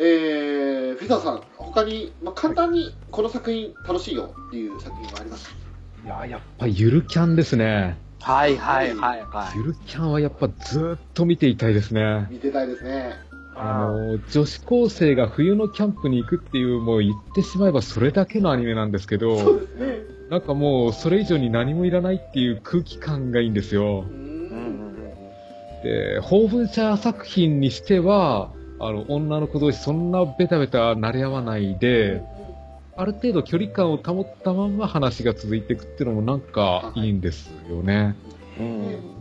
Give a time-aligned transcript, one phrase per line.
[0.00, 5.52] えー、フェザーさん、他に、まあ、簡単にこの作品楽しいよっていう作品はあります
[6.04, 7.98] いや、やっぱゆるキャンですね。
[8.20, 12.28] はいはいはいはゆるキャンはやっぱずーっと見ていたいですね。
[12.30, 13.14] 見てたいですね。
[13.56, 19.98] あの、女子高生が冬のキャンプに行くっていう、もう言ってしまえばそれだけのアニメなんですけそうど、ですね。
[20.30, 24.04] なんかもうそれ以上に何もいらないっていう空気感がいいんですよ。
[25.82, 32.22] で、法文社作品にしては、あの、女の子同士そんなベタベタ慣れ合わないで、
[32.96, 38.16] ある程度距離感を保ったまま話が続いていくっていうのもなんかいいんですよね。
[38.58, 39.18] うんうん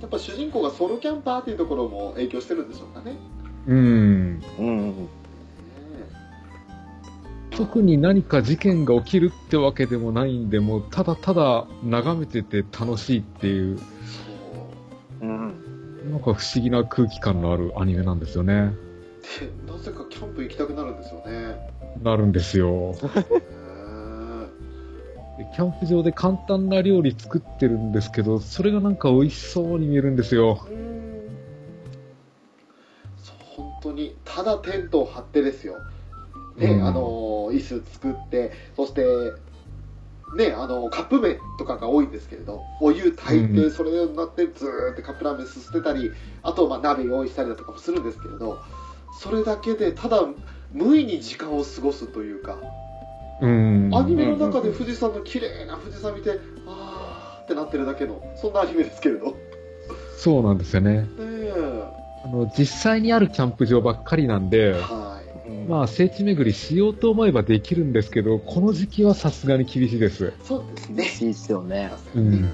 [0.00, 3.16] やっぱ主人公がソロキャンパーっていうところも影響してるんでしょうかね。
[3.66, 4.42] うん。
[4.58, 5.08] うん。
[7.50, 13.84] 特に何か事件が起きるってわけでもないんで、もうただただ眺めてて楽しいっていう、そ
[15.22, 15.67] ううん。
[16.08, 18.72] なんか不思議な空気感のあるアニメなんですよね。
[19.40, 21.56] で、なぜかキャンプ行きたくなるんですよね。
[22.02, 22.94] なるんですよ。
[25.54, 30.66] キャンプ場で簡単な料理作ってるんですけど、それがなんか美味しそうに見えるんですよ。
[33.56, 35.78] 本当にただテントを張ってですよ、
[36.56, 39.04] ねうんあの椅子作ってそして、
[40.36, 46.12] ね、あのカップ麺とかが多いんですけれどお湯炊いて、うんそれになってずーってカップラーメンすすってたり
[46.42, 48.58] あとまあ鍋用意したりだとかもするんですけれど
[49.20, 50.22] それだけでただ
[50.72, 52.58] 無意に時間を過ごすというか、
[53.40, 53.90] うん。
[53.94, 59.26] アニメの中で富士山の綺麗な富士山見てあーってなってるだけのそんなアニメですけれど。
[59.26, 59.32] ね
[60.18, 61.06] そうなんですよね。
[61.20, 61.84] え
[62.24, 65.07] あの、実際にあるキャンプ場ばっかりなんで、はい
[65.68, 70.32] まあ、聖地巡りしようと思えばできるんですけど、この時期はさすがに厳しいです。
[70.44, 70.88] そうです
[71.20, 71.26] ね。
[71.26, 71.90] いいっすよね。
[72.14, 72.50] うん。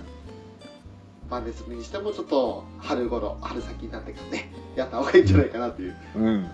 [1.31, 5.97] まあね、それにしてもちょっと春頃、春先になってからね、やった方がいいんじゃないかなという。
[6.17, 6.49] うん。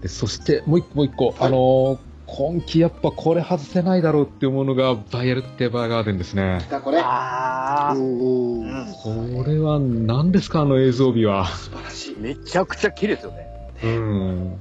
[0.00, 1.98] でそして、もう一個もう一個、はいあのー
[2.32, 6.68] 今季やっぱこれ外せないだろうって思うのが、バイアルテバーガーデンですね来。
[6.68, 7.94] たこれ、ああ。
[7.96, 11.46] おうんこれは何ですか、あの映像美は。
[11.48, 12.16] 素晴らしい。
[12.20, 13.48] めちゃくちゃ綺麗ですよね。
[13.82, 14.56] うん。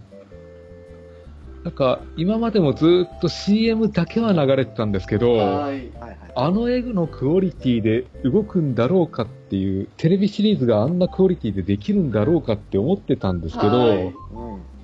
[1.63, 5.39] なんか、今までもずっと CM だけは流れてたんですけど、はい。
[5.39, 6.17] はいはい。
[6.35, 14.13] あのエグのクオリティで動くんだろうかっていう、テレビシリーズがあんなクオリティでできるんだろうかって思ってたんですけど、はいうん。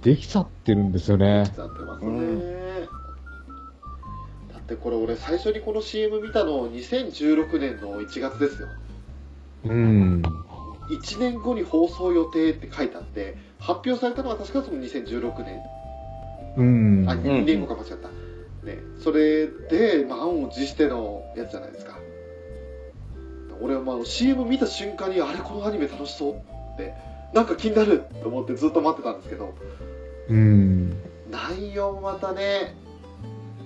[0.01, 1.45] できちゃってるんですよね。
[1.45, 2.11] 来ちゃってますね。
[2.11, 2.39] うん
[4.53, 8.67] だってこれ俺最初にこの CM 見たの2016年の1月ですよ。
[9.65, 10.21] うん。
[10.89, 15.61] 1年後に放送予定って書いてあって、発表されたのは確かその2016年。
[16.57, 17.05] うん。
[17.07, 18.09] あ、2年後か間違った。
[18.65, 21.99] ね、それで満を持してのやつじゃないですか。
[23.61, 26.93] 俺はまあ CM 見た瞬間に、あれこのアニメ楽しそうって、
[27.33, 29.53] なんか気になると思ってずっと待ってたんですけど、
[30.29, 30.89] うん。
[31.29, 32.75] 内容もまたね、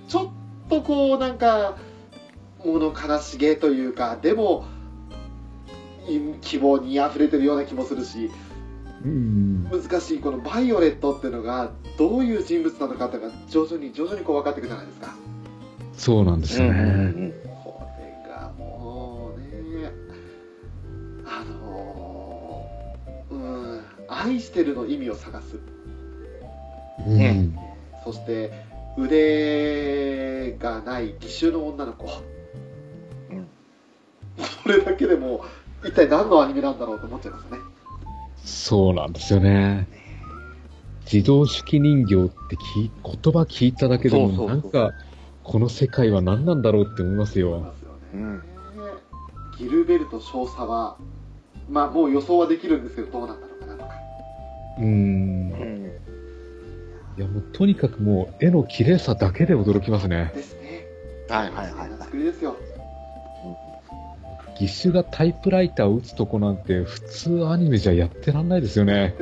[0.08, 0.30] ちょっ
[0.70, 1.78] とこうなんか、
[2.64, 4.66] 物悲しげというか、でも、
[6.08, 8.32] い希望に溢れてるような気もするし、うん。
[9.04, 10.20] 難しい。
[10.20, 15.16] このバイオレットっていうのがどういう人物なのかっていうのが徐々に徐々にこう分かっていくじゃないですか。
[15.94, 17.34] そうなんですよね。
[17.64, 19.92] これがもうね
[21.26, 25.60] あのーうん愛してるの意味を探す。
[27.08, 27.56] うん。
[28.04, 28.52] そして
[28.98, 32.06] 腕がない義手の女の子、
[33.32, 33.48] うん。
[34.64, 35.46] それだけでも
[35.84, 37.60] 一体何のアニメなんだろうと思っちゃいますね
[38.50, 39.88] そうなんですよね。
[41.12, 42.18] 自動手記人形っ
[42.50, 44.92] て聞い言葉聞いただけでも、そうそうそうなんか、
[45.44, 47.74] この世界は何なんだろうって思いますよ。
[49.58, 50.98] ギルベルト少佐は
[51.70, 53.92] まあもう予想はできるんですけどどうなんだろうかなとか
[54.78, 54.86] うん。
[54.86, 55.92] うん。
[57.18, 60.32] いや、もうとにかくもう絵の綺麗さだけで驚きますね。
[60.34, 60.88] ですね
[61.30, 62.56] はいはいはい作りですよ
[64.60, 69.16] 義手がタイプライターを打つとこなんて普通アニメじゃやってらんないですよね。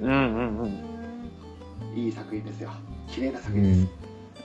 [0.00, 1.98] うんうんうん。
[1.98, 2.70] いい作品ですよ
[3.08, 3.88] 綺麗な作品です、ん。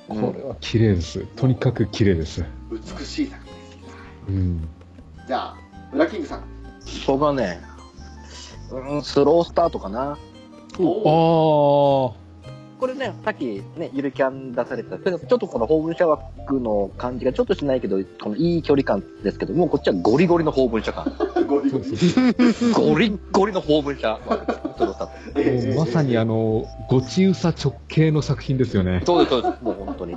[0.08, 1.26] これは綺麗です。
[1.36, 2.44] とにかく綺麗です。
[2.72, 3.78] 美しい作品です
[4.30, 4.70] うん。
[5.28, 5.58] じゃあ
[5.94, 6.44] ウラキングさん
[7.06, 7.60] 僕はね、
[8.72, 10.18] うん、スロースタートかな。
[10.80, 12.27] おあ
[12.80, 21.12] これね、さっきね、ゆるキャン出された、ちょっとこの法文社枠の感じがちょっとしないけど、このいい距離感ですけど、もうこっちはゴリゴリの法文社感。
[21.48, 21.84] ゴリゴリ
[22.74, 24.20] ゴリッゴリの法文社
[25.76, 29.02] まさにあの、ごちうさ直系の作品ですよね。
[29.06, 29.64] そうです、そうです。
[29.64, 30.16] もう本当に。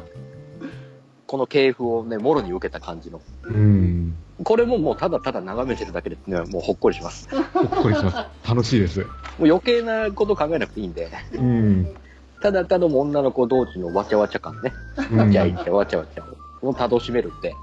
[1.26, 3.22] この系譜をね、もろに受けた感じの。
[3.44, 4.16] うん。
[4.44, 7.28] これももうただただ眺めてるだけで、ね、もうほっこりします。
[7.54, 8.48] ほっこりします。
[8.48, 9.00] 楽しいです。
[9.00, 11.94] もう余計なこと考えなくていいんで、うん。
[12.42, 14.72] ただただ女の子同士のわちゃわちゃ感ね。
[15.12, 16.24] うんわちゃいちゃわちゃわちゃ
[16.62, 17.54] をもう楽しめるんで、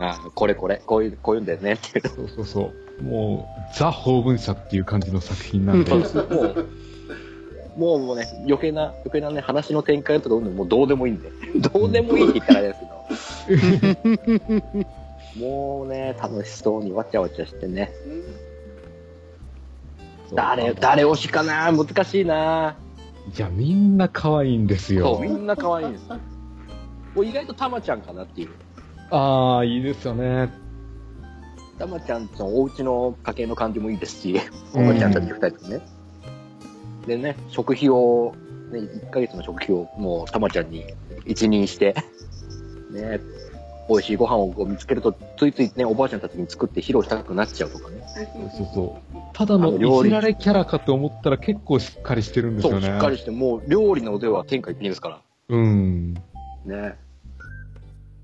[0.00, 2.08] ああ、これこれ、こういう、こういうんだよねっていう。
[2.08, 3.02] そうそうそう。
[3.02, 5.94] もう、ザ・法文社っていう感じの作品なんで。
[5.94, 6.04] もう、
[7.78, 11.30] もうもうね、余計な、余計なね、話の展開とかうんぬんもうどうでもいいんで。
[11.70, 12.80] どうでもいいって言ったらあれです
[13.46, 14.76] け
[15.40, 15.46] ど。
[15.46, 17.92] もうね、楽しそうにわちゃわちゃしてね。
[20.34, 21.72] 誰、誰推しかな？
[21.72, 22.76] 難しいな
[23.34, 25.28] いや、みんな可愛いんですそう、よみ。
[25.28, 26.18] んな可愛いんですよ。
[27.14, 28.50] もう意外とたまちゃんかなっていう。
[29.10, 30.50] ああ、いいですよね。
[31.78, 34.40] たまちゃんのお家の家計の感じもいいですし、
[34.74, 35.80] おうんばちゃんたち二人とね。
[37.06, 38.34] でね、食費を、
[38.72, 40.84] ね、1ヶ月の食費をもうたまちゃんに
[41.24, 41.94] 一任して、
[42.90, 43.20] ね、
[43.88, 48.02] 美味しいご飯を見つけると、ついついね、おばあちゃんたちに作って披露したくなっちゃうとかね。
[48.56, 49.16] そうそう。
[49.32, 52.86] ただのいじられキャラかと思ったら結構しっかりしてるんですそう、よね。
[52.86, 55.20] しっかりして、もう料理の腕は天下一品ですから。
[55.48, 56.14] うん。
[56.64, 56.96] ね。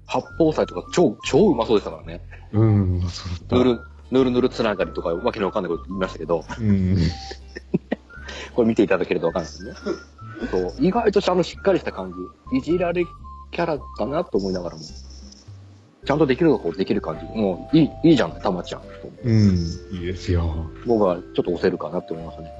[0.07, 2.21] 八宝菜とか超、超うまそうでしたからね。
[2.53, 3.57] うん、そうだった。
[3.57, 3.81] ぬる、
[4.11, 6.97] ぬるぬるつながりとか、わけのわかんないこと言いましたけど、うん。
[8.55, 9.73] これ見ていただけるとわかんないですね。
[10.51, 10.75] そう。
[10.81, 12.13] 意外とあのしっかりした感
[12.53, 12.59] じ。
[12.59, 13.05] いじられ
[13.53, 14.83] キャラかなと思いながらも。
[16.05, 17.25] ちゃんとできるとこできる感じ。
[17.39, 18.83] もう、いい、いいじゃん、たまちゃん。
[19.25, 19.57] うん、
[19.93, 20.69] いいですよ。
[20.85, 22.53] 僕はちょっと押せるかなって思いますね。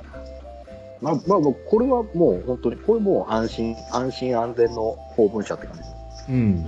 [1.01, 6.33] まあ、まあ、これはもう本当に、これもう安心、安心安全の法文社って感じ。
[6.33, 6.67] うん。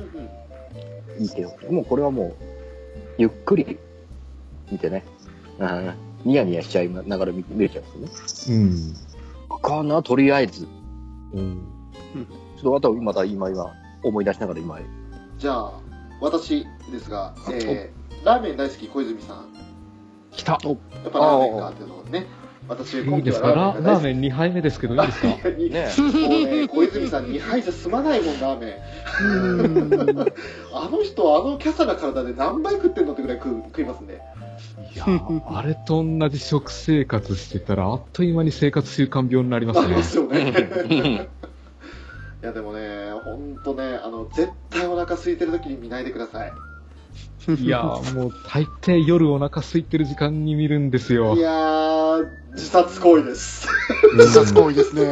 [1.20, 2.44] いいけど、もうこれはもう、
[3.18, 3.78] ゆっくり
[4.72, 5.04] 見てね。
[5.58, 5.94] うん
[6.24, 8.64] ニヤニヤしちゃいながら見見れちゃうんですよね。
[9.50, 9.60] うん。
[9.60, 10.66] かな、とりあえず。
[11.34, 11.74] うん
[12.56, 13.66] ちょっとあとはまた今今
[14.02, 14.78] 思い出しながら今、
[15.38, 15.72] じゃあ
[16.24, 19.48] 私ですが、えー、ラーメン大好き小泉さん
[20.32, 20.52] 来た。
[20.52, 20.60] やっ
[21.12, 22.26] ぱラーメンかっていうところでね
[22.66, 23.48] 私いい今期はですか？
[23.48, 25.26] ララーメンが大好きラーメン2杯目ですけど、いいですか？
[25.50, 30.24] ね小泉さん2杯じゃ済まないもん、ラーメン。
[30.72, 34.20] あの人、あのキャサな体で何杯食ってんのってぐらい食う食いますね。
[34.94, 40.00] いやーあれと同じ食生活してたら、あっという間に生活習慣病になりますね。
[40.02, 41.28] すようんね。
[42.44, 46.52] いや、でもね、ほんとね、あの、絶対お腹空いてる時に見ないでください。
[47.58, 51.40] いやーもう大抵夜お腹空いてる時間に見るんですよい。
[51.40, 53.66] やー、自殺行為です。
[54.12, 55.02] 自殺行為ですね。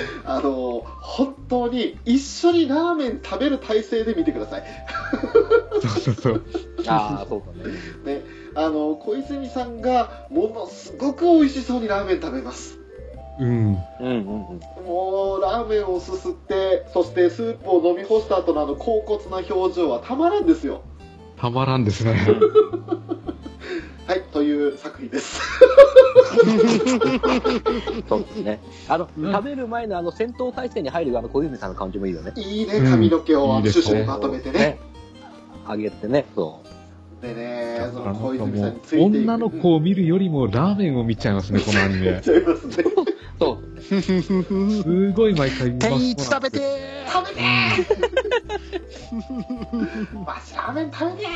[0.24, 4.64] あの、本当に一緒にラーメン食べる体勢で見てください。
[5.82, 6.42] そうそうそう。
[6.88, 8.20] ああ、そうだね。
[8.20, 8.24] ね、
[8.54, 12.78] あの、小泉さんがものすごく美味しそうにラーメン食べます。
[13.38, 13.48] うん。
[13.48, 14.16] うんうん
[14.78, 14.84] うん。
[14.84, 20.82] もうラーメンをすすってそしてスープを飲み干した後のあの恍惚な表情はたまらんですよ
[21.36, 22.14] たまらんですね。
[24.06, 25.40] はいという作品です
[28.08, 28.60] そうですね。
[28.88, 32.32] あの、うん食べる前のあの戦闘態勢に入るあの小泉さんの感じもいいよね。
[32.36, 34.78] いいね髪の毛をうんいいですねシュシュにまとめてね。
[35.68, 36.60] 上げてね、そ
[37.20, 42.20] でねその小泉さんにうついていく女の子を見るよりもラーメンを見ちゃいますね、このアニメ。
[42.22, 43.15] ちゃいますねう。
[43.38, 43.80] そう。
[43.82, 46.58] すごい毎回見天一食べて
[47.08, 50.24] 食べてー。
[50.24, 51.28] わしラーメン食べて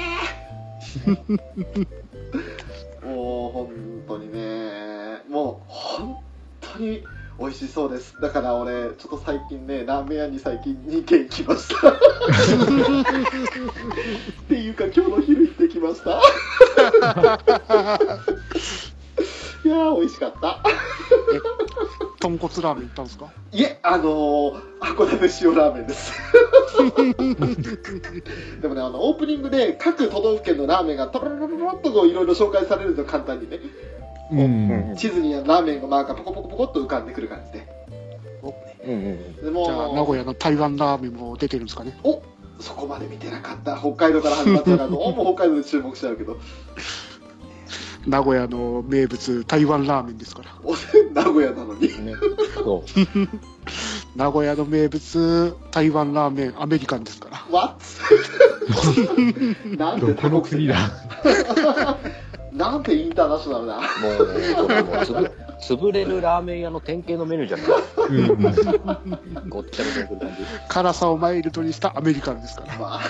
[3.02, 3.06] ー。
[3.06, 3.70] もう本
[4.08, 4.70] 当にね。
[5.29, 6.17] もう本
[6.61, 7.05] 当に
[7.38, 8.20] 美味しそうです。
[8.20, 11.90] だから俺ちょっと最近ねラーメン屋に最近2軒行きました。
[11.90, 11.95] っ
[14.49, 16.21] ていうか今日の昼行ってきました。
[19.62, 20.62] いやー美味しかった
[22.21, 23.27] 豚骨ラーメン行ったんですか？
[23.53, 26.12] いえ、あのー、函館塩ラーメンです。
[28.61, 33.59] でもね、あの、オープニングで各都道府県のラーメンがトロロロロロっとこういろいろ紹介されるんですよ、簡単にね。
[34.33, 34.97] うん。
[34.97, 37.67] 地図にラーメンのマークがポコポコポコっと浮かんでくる感じで。
[38.87, 41.99] うんうんじゃあ、名古屋の台湾ラーメンも出てるんですかね？
[42.05, 42.23] お
[42.61, 43.77] そこまで見てなかった。
[43.77, 46.39] 北海道から始まったから、どうも北海道で注目しちゃうけど。
[48.07, 50.50] 名古屋の名物、台湾ラーメンですから。
[50.64, 50.75] お
[51.12, 51.80] 名古屋なのに。
[52.04, 52.14] ね、
[52.54, 52.90] そう。
[54.16, 57.47] 名古屋の名物、台湾ラーメン、アメリカンですから。
[57.50, 57.76] わ
[59.76, 60.76] なんどこて多国だ？
[62.52, 63.76] なんてインターナショナルだ。
[63.76, 63.80] も
[64.25, 65.30] うね、もう潰
[65.61, 67.66] 潰れるラーメン屋の典型のメニューじゃない。
[68.09, 69.49] うん。
[69.49, 70.28] ごっちゃごちゃ。
[70.69, 72.78] 辛さをマイルドにしたアメリカンですから。
[72.78, 73.00] まあ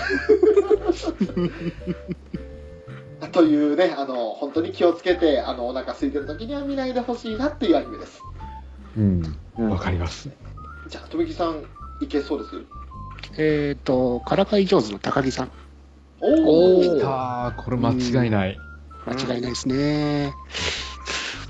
[3.31, 8.21] というね、あの、本当に気をつけて、あの、お腹空いてる時には見ないでほしいなっていうアニメです。
[8.97, 9.37] うん。
[9.57, 10.29] うんわかります。
[10.87, 11.63] じゃあ、富木さん、
[12.01, 12.65] いけそうです
[13.37, 15.51] えっ、と、からかい上手の高木さん。
[16.19, 18.57] おおおー来たーこれ間違いない。
[19.05, 20.33] 間違いないですね。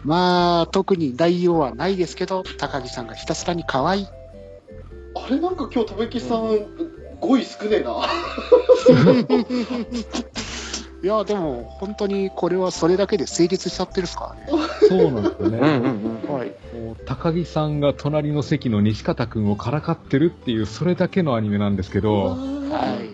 [0.04, 4.08] まあ、特に内容はないですけど、高木さんがひたすらに可愛い。
[5.16, 8.02] あれなんか今日、とめきさん、語彙少ねえな。
[11.04, 14.62] いや、でも、本当にこれはそれだけで成立しちゃってるっすからね。
[14.88, 15.60] そうなんですよね。
[15.60, 16.78] はい。
[16.78, 22.36] もう高木さんが隣の席の西方くんをからかってるっていう、それだけのアニメなんですけど、は
[23.02, 23.10] い。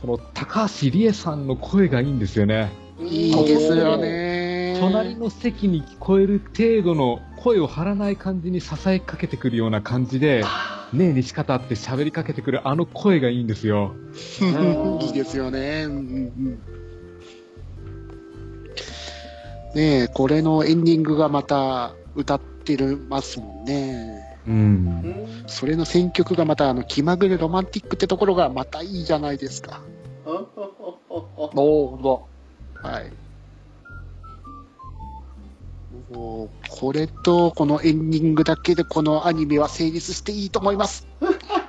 [0.00, 2.72] この高橋理恵さんの声がいいんですよね。
[2.98, 4.76] いいですよね。
[4.80, 10.42] 隣の席に聞こえる程度の声を張らない感じに支えかけてくるような感じで、
[10.92, 13.94] ねえ西方って喋りかけてくるあの声がいいんですよ。
[15.00, 15.84] いいですよね。
[15.84, 16.00] うんうんう
[16.50, 16.62] ん
[19.74, 24.20] ねえ、これのエンディングがまた歌ってるますもんね。
[24.46, 24.50] う。
[24.50, 29.80] うんんそれの選曲がまたあの気まぐれロマンティックってところがまたいいじゃないですか。
[30.26, 32.26] あああああおー、ほ
[32.82, 33.12] はい。
[36.10, 41.06] もうこれとこのエンディングだけでこのアニメは成立していいと思います。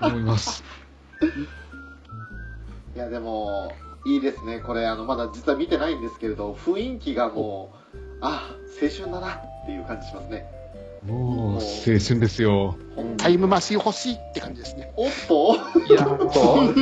[0.01, 0.63] 思います。
[2.95, 3.71] いやでも
[4.05, 10.45] いいですねこれあのまだ実は見てないんですけれど雰囲気がもうあ青春だなっていう感じしますね
[11.05, 11.59] もう、青
[11.99, 12.77] 春ですよ。
[13.17, 14.91] タイムマシン欲しいって感じですね。
[14.95, 15.55] おっと
[15.91, 16.31] いやど。
[16.31, 16.75] そ う。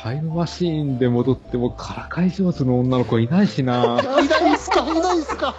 [0.00, 4.00] タイムマシーンで戻ってもからかい上手の女の子いないしな。
[4.00, 4.86] いないっすか？
[4.86, 5.54] いないっすか？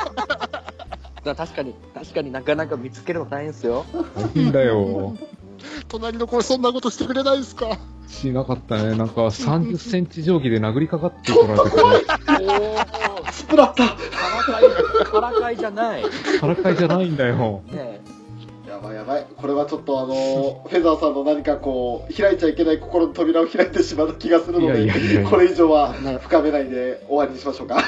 [1.25, 3.85] だ確かに、確かになかなか見つけるの大変ですよ。
[4.15, 5.17] 大変だよ。
[5.89, 7.77] 隣の子そんなことしてくれないっすか？
[8.07, 8.95] しなかったね。
[8.95, 16.03] なんか30センチ定規で殴りかかってこられたから、おー、スプラッタからかい、からかいじゃない。
[16.03, 17.61] ねからかいじゃないんだよ。
[17.73, 17.99] え。
[18.93, 27.83] やばいやばいこれはちょっとあの フェザーさんの何かこう開いちゃいけない心の扉を開いてしまう気がするのでこれ以上は深めないで終わりにしましょうか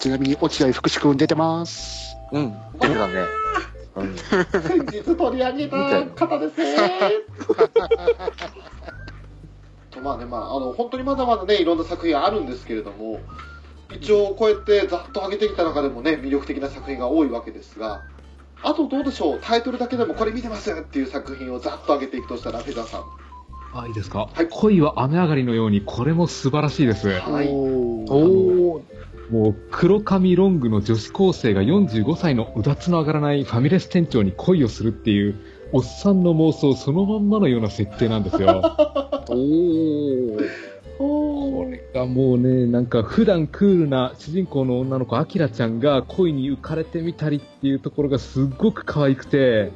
[0.00, 2.16] ちなみに落合福士君出てます。
[2.32, 2.54] うん。
[2.80, 3.14] 出てたね。
[3.96, 4.16] うん。
[4.16, 6.76] 先日取り上げた方ですね
[9.90, 13.20] とまあねまああの本当にまだまだねいろんな作品あるんですけれども
[13.94, 18.02] 一応こうやってざっと上げてきた中でもね魅力的な作品が多いわけですが
[18.64, 19.38] あとどうでしょう？
[19.42, 23.02] タイトルだけでもこれ見てますっていう作品をざっと上げていくとしたらフェザーさん
[23.74, 24.28] あ、いいですか？
[24.32, 27.08] はい恋は雨上がりのように、これも素晴らしいです。
[27.08, 28.82] はいおーおー。
[29.32, 35.36] もう、黒髪ロングの女子高生が45歳のうだつの上がらないファミレス店長に恋をするっていう、
[35.72, 38.60] おっさんの妄想そのまんまのような設定なんですよ。
[39.30, 40.48] おー。
[41.02, 49.72] これがもうね、なんか普段クールな主人公の女の子、アキラちゃんが恋に浮かれてみたりっていうところがすっごく可愛くて、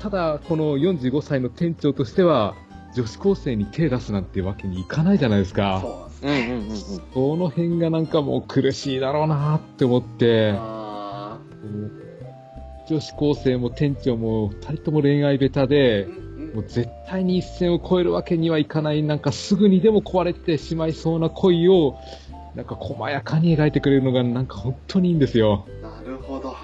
[0.00, 2.54] ただ、この45歳の店長としては、
[2.94, 5.80] 女子高生に手出すなんてわけにいかないじゃないですか。
[5.82, 6.10] そ。
[7.14, 11.38] この辺がなんかもう苦しいだろうなって思って、あ
[12.88, 16.21] 女子高生も店長も二人とも恋愛ベタでうん
[16.54, 21.98] もう絶対に一線を越えるわけにはいかない、なんかすぐにでも壊れてしまいそうな恋を、
[22.54, 25.66] なんか細やかに描いてくれるのがなんか本当にいいんですよ。
[25.82, 26.54] なるほど。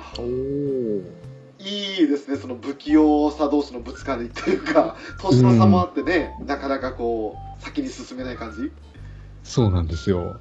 [1.61, 8.71] いいですねその不器用さ同士のぶつかりというか年の差もあってね、なかなかこう先に進めない感じ？
[9.43, 10.39] そうなんですよ。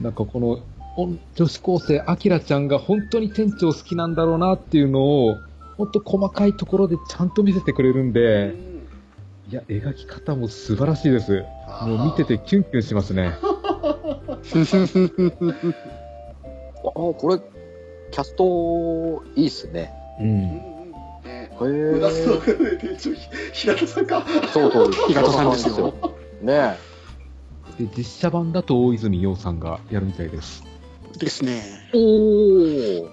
[0.00, 0.58] なんかこの、
[0.96, 5.36] お女子高生、アキラちゃんが本当に店長好きなんだろうなっていうのを、
[5.76, 8.54] 本当細かいところでちゃんと見せてくれるんで、
[9.50, 11.44] いや、描き方も素晴らしいです。
[11.82, 13.32] もう見ててキュンキュンしますね。
[13.42, 13.42] あ、
[16.94, 17.40] これ、
[18.12, 19.92] キャスト、いいっすね。
[20.20, 20.22] う。
[20.22, 20.30] うん。
[21.26, 22.78] へうなすのー。
[22.78, 23.10] 店長
[23.52, 24.06] 平田さん。
[24.06, 24.92] かそうそう。
[25.08, 25.50] 平田さん。
[25.50, 25.94] ですよ。
[26.42, 26.78] ね
[27.76, 29.58] で、実写版だと大泉洋さん。
[29.58, 30.62] がやるみたいです。
[31.18, 31.60] ですね。
[31.92, 31.96] え。
[31.96, 33.08] おー。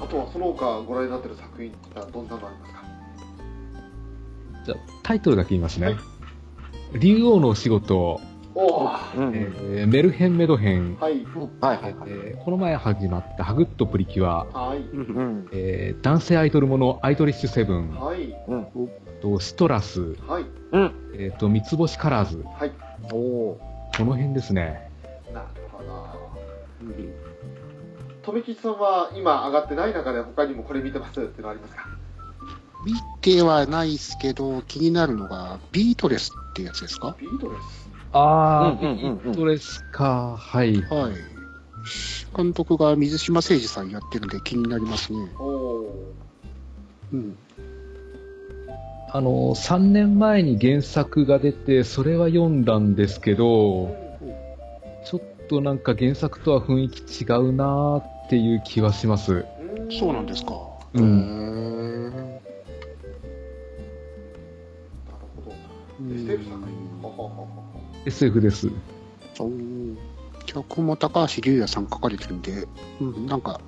[0.00, 2.26] あとはその他ご覧になってる作品はどん。
[2.26, 2.73] なのありますか
[4.64, 5.86] じゃあ、タイトルだけ言いますね。
[5.86, 5.96] はい
[7.00, 8.20] 竜王のお仕事、
[8.54, 9.34] おおうんうん。
[9.34, 11.24] えーメルヘンメドヘン、はい
[11.60, 12.10] はいはいはい。
[12.10, 15.48] えーこの前始まったハグッとプリキュア、はいうん。
[15.52, 18.66] えー男性アイドルものアイドリッシュセブン、はいうん。
[19.20, 20.92] とシトラス、はいうん。
[21.14, 22.70] えーと三つ星カラーズ、はい
[23.12, 23.56] おー。
[23.56, 24.88] この辺ですね。
[25.32, 25.94] なるほど
[28.22, 31.88] 富吉さんは今上がってない中で他にもこれ見てますっていうのありますか？
[32.84, 37.16] 見てはないっすけど、気になるのが、ビートレスってやつですか？
[37.20, 40.80] ビートレスあうんうんうんうんビートレスか、はい。
[40.82, 41.12] はい。
[42.36, 45.18] 監督が水島誠二さんやってるんで気になりますね。
[45.38, 46.12] おお
[47.12, 47.36] うん。
[49.10, 53.96] あの、3年前に原作が出て、それは読んだんですけど、
[55.04, 59.44] ちょっとなんか原作とは雰囲気違うなーっていう気はします。
[59.90, 60.52] そうなんですか。
[60.94, 61.00] う。
[61.00, 62.38] うん
[66.00, 68.06] SF 作品。
[68.06, 68.68] SF です。
[69.38, 69.96] おー
[70.46, 72.66] 脚本も高橋龍也さん書かれてるんで、
[73.00, 73.60] うん、なんか、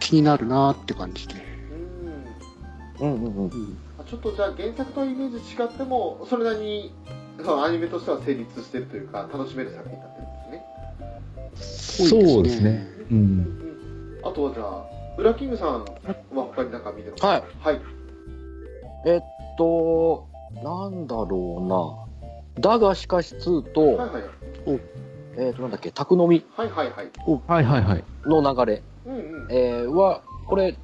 [0.00, 1.34] 気になるなーって感じで。
[3.00, 3.44] うんうんうんうん。
[3.44, 6.94] うん、あちょっとじゃあ原作とはイメージ違ってもそれなりに
[7.38, 10.30] そのアニメとしては成立してるというか楽しめる作品になってるん
[11.52, 12.20] ですね。
[12.20, 12.88] そうですね。
[13.10, 13.18] うん。
[13.18, 14.86] うん、あとはじゃあ
[15.18, 15.84] ウラキングさんは
[16.34, 17.28] 他に何か見てますか？
[17.28, 17.42] はい。
[17.60, 17.80] はい。
[19.06, 19.20] えっ
[19.58, 20.26] と、
[20.62, 22.06] なんだろ
[22.58, 22.70] うな。
[22.70, 24.22] だがしかし2と、はいはい
[25.38, 27.10] えっと、なんだっけ、宅飲みはいはいはい。
[27.46, 28.04] はいはいはい。
[28.24, 29.46] の流れ、うんうん。
[29.50, 30.78] えーは、これ、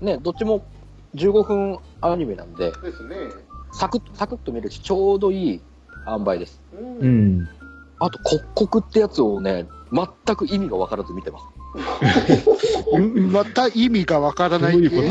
[0.00, 0.66] ね、どっちも
[1.14, 3.16] 15分アニメなんで、ですね。
[3.72, 5.62] サクッ、サクッと見るし、ちょうどいい
[6.06, 6.62] 塩梅です。
[6.72, 6.98] うん。
[6.98, 7.48] うん。
[8.00, 8.18] あと、
[8.54, 11.44] 刻々ってやつをね、全く意味がわからず見てます。
[12.92, 15.08] うんまた意味がわからないどういうこと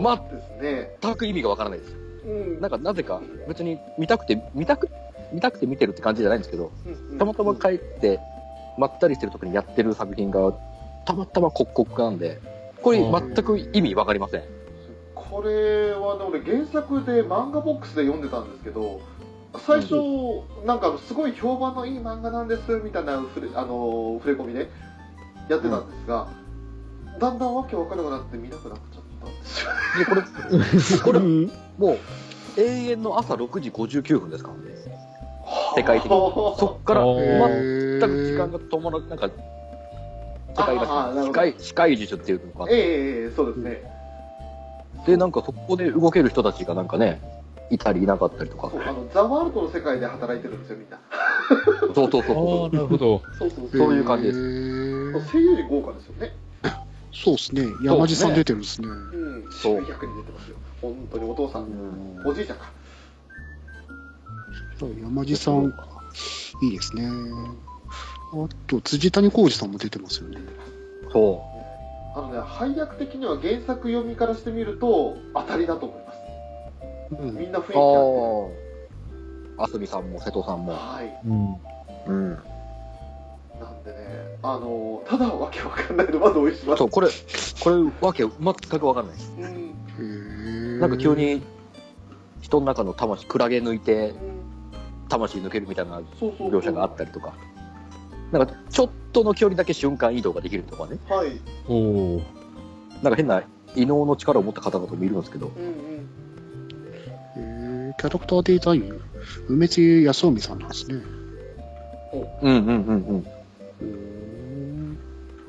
[0.00, 0.96] まそうですね。
[1.02, 2.05] 全く意味がわからないです。
[2.26, 2.60] うん。
[2.60, 4.90] なんか、なぜか、別に見たくて、見たく、
[5.32, 8.20] 見たくて見てるって感じじゃないんですけど、うんうんたまたま帰って、
[8.76, 10.52] まったりしてる時にやってる作品が、
[11.06, 12.40] たまたま刻々なんで、
[12.82, 14.42] これ全く意味わかりません。
[15.14, 19.00] これはね俺原作で漫画ボックスで読んでたんですけど
[19.58, 19.94] 最初、
[20.64, 24.70] なんかすごい評判のいい漫画なんですみたいな触れあの触れ込みで
[25.48, 26.28] やってたんですが、
[27.18, 29.05] だんだんわけわからなくなって見なくなっちゃったん
[29.98, 30.22] でこれ、
[31.02, 34.76] これ、うんもう、永遠の朝6時59分ですからね。
[35.76, 36.18] 世界的に。
[36.58, 41.26] そっから、あ全ーく時間が止まらなんか、世界あーなるほど。
[41.26, 43.82] が、視界、視界術っていうのがええええそうですね、
[45.06, 47.20] で、なんかそこで動ける人たちがなんかね、
[47.70, 48.70] いたりいなかったりとか。
[48.70, 48.78] そ。
[48.78, 50.98] うあのザ・ワールドの世界で働いてるんですよみんな。
[51.94, 53.22] そうそうそうあそあ、なるほど。
[53.38, 53.94] そうそうそう。
[53.94, 55.32] いう感じです。
[55.32, 56.34] 声優陣豪華ですよね
[57.22, 57.66] そうですね。
[57.82, 58.88] 山地さん出てるんですね。
[58.88, 58.92] う
[59.48, 61.62] んそう渋い役に出てますよ本当にお父さう。
[61.62, 62.70] ん、うんおじいちゃんか
[64.78, 65.72] そう山地さん、
[66.62, 67.08] いいですね。
[68.32, 70.38] あと、辻谷浩二さんも出てますよね。
[71.12, 71.42] そ
[72.14, 76.16] あのね配役的には原作読みからしてみると当たりだと思います
[77.22, 77.78] うんみんな雰囲気う。
[77.78, 78.48] あっ
[79.56, 79.64] てああ。
[79.64, 80.72] あすみさんも瀬戸さんも。
[80.72, 82.26] はいうん。
[82.30, 82.38] うん。
[84.48, 87.08] あのただわけわかんないのは同意しますそう、これ、
[87.58, 89.32] これ、わけ全くわからないです。
[89.98, 91.42] うんなんか急に、
[92.40, 94.36] 人の中の魂、クラゲ抜いてう、ん
[95.08, 97.34] 魂抜けるみたいな描写があったりとか。
[98.30, 100.98] なんか、ちょっとの距離だけ瞬間移動ができるとかね。
[101.08, 102.22] はいおお。
[103.02, 103.42] なんか変な
[103.74, 105.48] 異能の力を持った方々もいるんですけど。
[105.48, 105.76] うんうん
[107.38, 109.00] へーキャラクターデザイン、
[109.48, 110.94] 梅津康臣さんなんですね。
[112.42, 113.26] うんうんうんうん。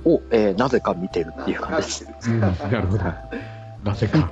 [0.07, 2.31] を、えーなぜか見てるっていう感じです。
[2.31, 2.53] うん、なる
[2.87, 3.03] ほど。
[3.83, 4.29] なぜか。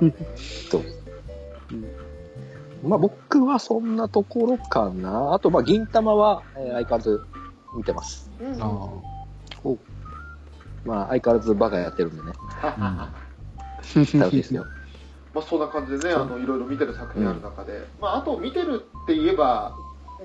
[2.84, 5.34] まあ僕はそんなところかな。
[5.34, 7.20] あと、まあ銀玉は、えー相変わらず
[7.76, 8.30] 見てます。
[8.40, 8.90] うんうんあ
[10.84, 12.32] まあ相変わらずバカやってるんでね。
[12.62, 13.12] ま
[13.94, 14.64] 楽しいですよ。
[15.34, 19.74] あそんな感じでねあのいろいろ見てる作品ある中で、まああと見てるって言えば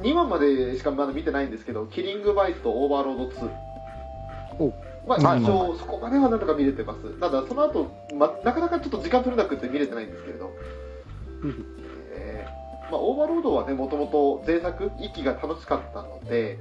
[0.02, 3.50] 2話までしかまだ見てないんですけど「キリングバイツ」と「オーバーロード2」
[4.60, 4.74] お
[5.08, 7.20] まあはい一応そこまではなんとか見れてます。
[7.20, 10.52] ただその後、まなかなかちょっと時間取れなくて見れてないんですけれど、
[11.44, 11.66] うん
[12.14, 16.60] えーまあ、オーバーロードはねもともと前作息が楽しかったので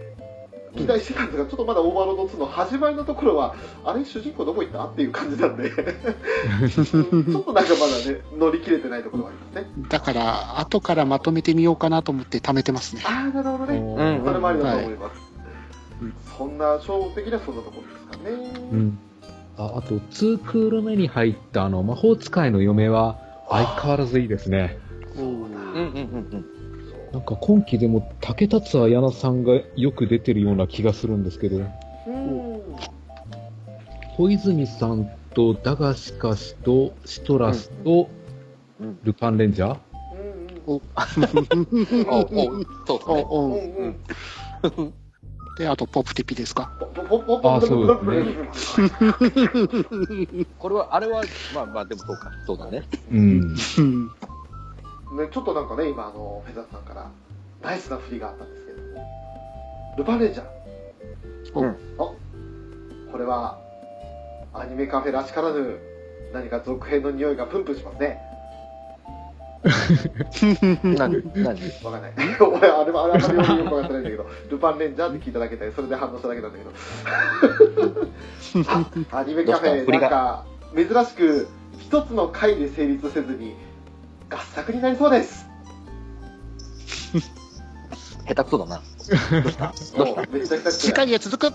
[0.74, 4.84] 期待してたんですが、ちょっとまだオーバーロード2の始まりのところはあれ主人公どこ行った？
[4.86, 5.68] っていう感じなんで。
[5.74, 5.80] ちょ
[7.40, 9.88] っとなんかまだね乗り切れてないところはありますね。
[9.88, 13.02] だから、後からまとめてみようかなと思って貯めてますね。
[13.04, 13.78] ああなるほどね。
[13.78, 14.24] うん。
[14.24, 15.29] それもありだと思います、うん
[16.36, 18.98] そんな初歩的にはそんなところですかね、うん。
[19.56, 24.78] ああと、2クール目に入ったあの、魔法使いの嫁は相変わらずいいですね。
[25.14, 26.46] そうだ、うんうんうん
[27.12, 31.56] なんか今期でも竹達彩奈さんがよく出てるような気がするんですけど、
[32.06, 32.62] うん。
[34.16, 38.08] 小泉さんとダガシカシとシトラスと
[38.78, 38.86] うん。
[38.86, 38.98] うん。
[39.02, 39.80] ルパンレンジャー、うん
[40.66, 40.82] おお
[42.86, 43.62] そうで
[44.62, 44.94] すね。
[45.60, 46.70] で、あと、ポップティピですか？
[46.80, 47.92] ポポポポあそうで
[48.54, 48.88] す
[50.58, 51.22] これは、あれは、
[51.54, 52.30] まあまあ、でもそうか。
[52.46, 52.82] そうだね。
[53.12, 53.54] うん。
[53.78, 54.06] うん
[55.18, 57.10] ね、ちょっとなんかね、今、あの、フェザーさんから、
[57.62, 59.06] ナイスな振りがあったんですけども、
[59.98, 60.46] ルパンレンジャー。
[61.54, 61.72] おうんあ
[63.12, 63.58] これは、
[64.54, 65.78] アニメカフェらしからぬ、
[66.32, 68.18] 何か続編の匂いがプンプンしますね。
[70.82, 72.12] 何何わかんない。
[72.40, 76.70] 俺、あれも、あれあんまりよくわかってないんだけど、ルパンレンジャーって聞いただけで、それで反応しただけなんだけど。
[79.12, 80.44] あアニメカフェ、なんか、
[80.74, 83.54] 珍しく、一つの回で成立せずに、
[84.30, 85.46] 合作になりそうです。
[88.26, 88.80] 下手くそだな。
[89.42, 89.72] どうした？
[89.96, 91.54] どうしためちゃくちゃ次回へ続く。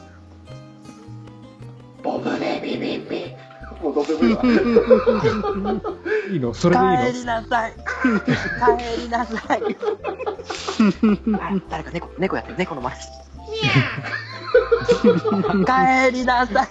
[2.04, 3.25] ボブネビビンビン。
[3.86, 4.42] もうどうでもいいわ。
[6.32, 7.74] いいのそれでいいの帰りなさい。
[7.76, 9.62] 帰りなさい。
[11.40, 12.96] あ誰か猫、猫やってる、猫の前。
[15.66, 16.68] 帰りなさい。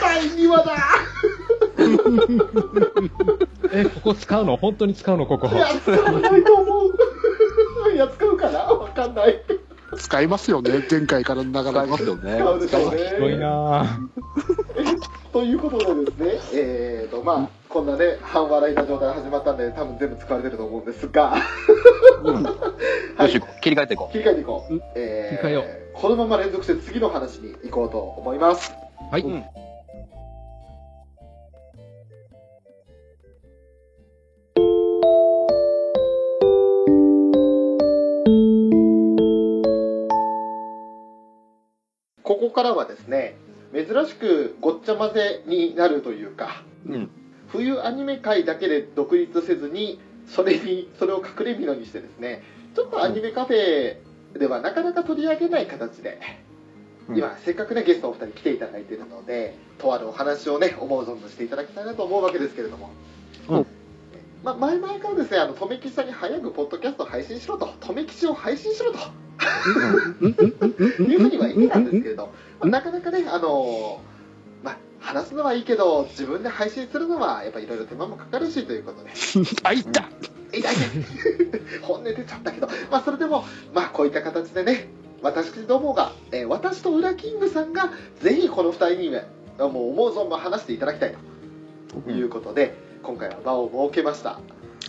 [0.00, 0.76] 第2話だ
[3.72, 5.48] え、ここ使うの本当に使うのここ。
[5.48, 6.92] いや、使わないと思う。
[7.92, 9.38] いや、使うかなわかんない。
[9.96, 12.38] 使いますよね、前回からの流れ使いますよね。
[12.38, 13.34] 使うでしょうね。
[13.34, 15.32] いなぁ。
[15.32, 21.34] ということでですね、えーと、まあ、こんなね、半笑いな状態が始まったんで、多分全部使われてると思うんですが、
[22.22, 22.42] うん。
[22.42, 22.54] よし、
[23.18, 24.80] はい、切り替えていこ切り替えていこう。
[24.94, 28.72] え切り替えよー、このまま連続して次の話に行こうと思います。
[29.10, 29.22] はい。
[29.22, 29.44] うん
[42.42, 43.36] ここからはですね、
[43.72, 46.92] 珍しくごっちゃ混ぜになるというか、う。
[46.92, 47.10] うん。
[47.52, 52.42] 冬アニメ界だけで独立せずにそれにそれを隠れ蓑にしてですね
[52.74, 53.98] ちょっとアニメカフェ
[54.36, 56.18] ではなかなか取り上げない形で、
[57.08, 62.90] うん今せっかくねゲストお二人来ていただいているのでとあるお話をね思う存分していただきたいなと思うわけですけれども、
[63.48, 63.66] うん
[64.44, 68.98] まあ、前々からですねあの留吉さんに早くポッドキャストを配信しろと留吉を配信しろと
[70.22, 74.00] いうふうには言ってたんですけれど、まあなかなかね、あの
[74.62, 79.10] まあ、話すのはいいけど、自分で配信するのは、やっぱいろいろ手間もかかるしということで、
[79.64, 80.08] あ、いった。
[80.52, 80.74] 痛い痛い
[81.82, 84.88] 本音出ちゃったけど、まあ、それでも、まあ、こういった形でね、
[85.22, 89.10] 私どもが、えー私とウラキングさんが、ぜひこの二人に、
[89.58, 91.14] もう思う存分話していただきたい
[92.04, 94.40] ということで、今回は場を設けました。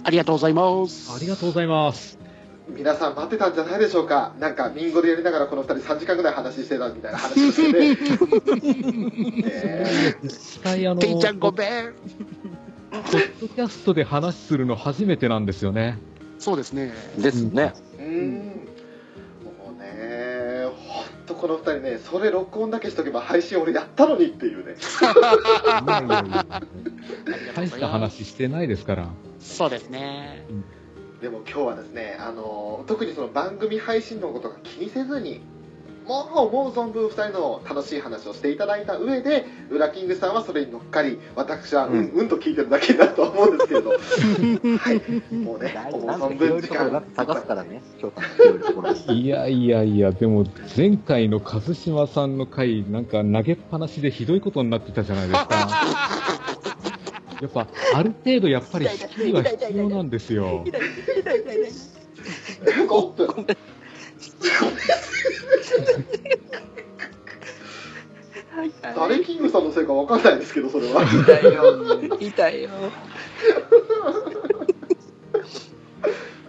[0.03, 1.11] ありがとうございます。
[1.15, 2.17] ありがとうございます。
[2.69, 7.87] 皆さん待ってたんじゃないでしょうかなんかミンゴでやりながらこの二人3時間ぐらい話してたみたいな話をしてて、
[9.47, 11.93] えー実際あの、 てんちゃんごポッめん。
[13.41, 15.97] ドキャストで話するの初めてなんですよね。
[16.39, 16.93] そうですね。
[17.17, 17.73] ですね。
[17.97, 18.33] うーん
[19.43, 24.75] もうねほんとこの二人ねそれ録音だけしとけば配信俺やったのにっていうね
[27.55, 29.09] 大した話してないですから。
[29.39, 30.45] そうですね。
[31.23, 35.41] でも今日はですねあの特にその番組配信のことが気にせずに
[36.05, 42.09] もう思う存分2人の楽しい話をしていただいた上でウラキングさんはそれに乗っかり私はうんうん。
[42.09, 43.91] うんと聞いてるだけになるとは思うんですけれど
[44.77, 44.91] は
[45.31, 45.33] い。
[45.33, 48.93] もうね大思う存分時間探すからね、翔さん。
[48.95, 56.19] 広いやいやいや、でも前回の和島さんの回、なんか投げっぱなしでひどいことになってたじゃないですか。
[57.43, 60.63] やっぱ、ある程度やっぱり仕切りは必要なんですよ。
[62.89, 63.45] おっと
[68.95, 71.03] 誰キングさんのせいかわかんないですけどそれは。
[71.03, 72.17] 痛いよ。
[72.17, 72.69] 痛いよ。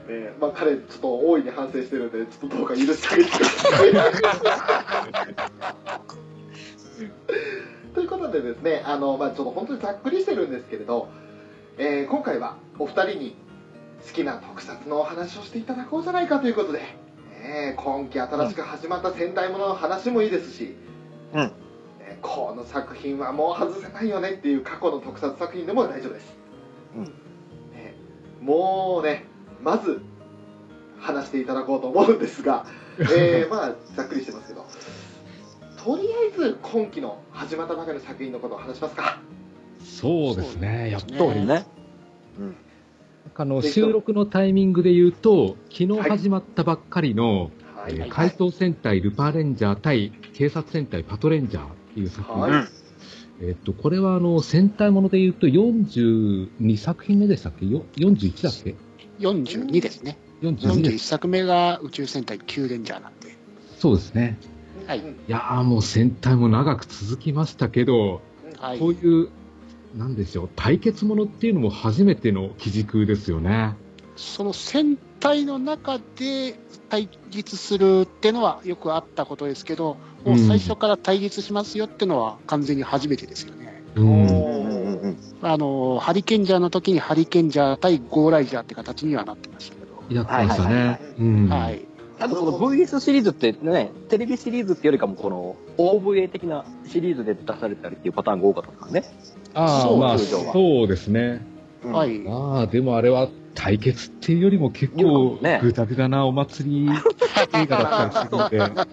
[0.08, 3.90] ねまあ彼ちょっと大いに反省してるんでちょっとどうか許してあげてください
[7.94, 11.08] ということでですねあの、まあ、ちょっと本当にざっくりしてるんですけれど、
[11.78, 13.36] えー今回はお二人に
[14.06, 20.76] 好きな特撮のお話をしていただこうじゃないかということで、ね今期新しく始まった戦隊ものの話もいいですし、
[21.32, 21.40] うん。
[21.40, 26.36] ねこの作品はもう外せないよねっていう過去の特撮作品でも大丈夫です、
[26.96, 27.04] うん。
[27.04, 27.94] ね
[28.40, 29.24] もうね
[29.62, 30.02] まず
[30.98, 32.66] 話していただこうと思うんですが、
[32.98, 34.66] えーまあざっくりしてますけど
[35.84, 39.20] とりあえず今期の始まったばかりの作品のことを話しますか
[39.84, 40.90] そうですね。
[40.90, 41.66] やっそうと、そうですね。
[43.36, 52.40] あの、収録のタイミングで言うと、昨日始まったばっかりの、はい、えー怪盗戦隊ルパーレンジャー対警察戦隊パトレンジャーっていう作品。
[52.40, 52.68] はいうん
[53.42, 57.66] えっと、これはあの、戦隊もので言うと42作品目でしたっけ？
[57.66, 58.74] よ ?41 だっけ
[59.18, 60.16] ？42ですね。
[60.40, 61.08] ?42 で41す。
[61.08, 63.36] 作目が宇宙戦隊キューレンジャーなんで。
[63.76, 64.38] そうですね。
[64.86, 68.20] はいやーもう戦隊も長く続きましたけど、
[68.58, 69.28] はいこういう、
[69.96, 73.76] なんでしょう、対決ものっていうのも初めての基軸ですよね。
[74.16, 76.54] その戦隊の中で
[76.88, 83.82] 対立するってのはよくあったことですけど、もう最初から対立しますよってのは完全に初めてですよね。
[83.96, 85.16] うん。
[85.42, 90.02] あの、ハリケンジャーの時にハリケンジャー対ゴーライジャーって形にはなってましたけど。
[90.10, 91.00] やってましたはいはいはい。
[91.18, 91.48] うん。
[91.48, 91.93] はい。
[92.20, 99.04] あとこの VS シリーズってね、テレビシリーズっていうよりかもこの OVA 的なシリーズで出されたりっていうパターンが多かったですからね。
[99.54, 101.42] ああ、そうまあ、そうですね。
[101.84, 102.22] はい。
[102.28, 106.88] ああ、でもあれは対決っていうよりも結構ぐだぐだなお祭り
[107.52, 108.84] 映画だったりするので、 はいはいはい。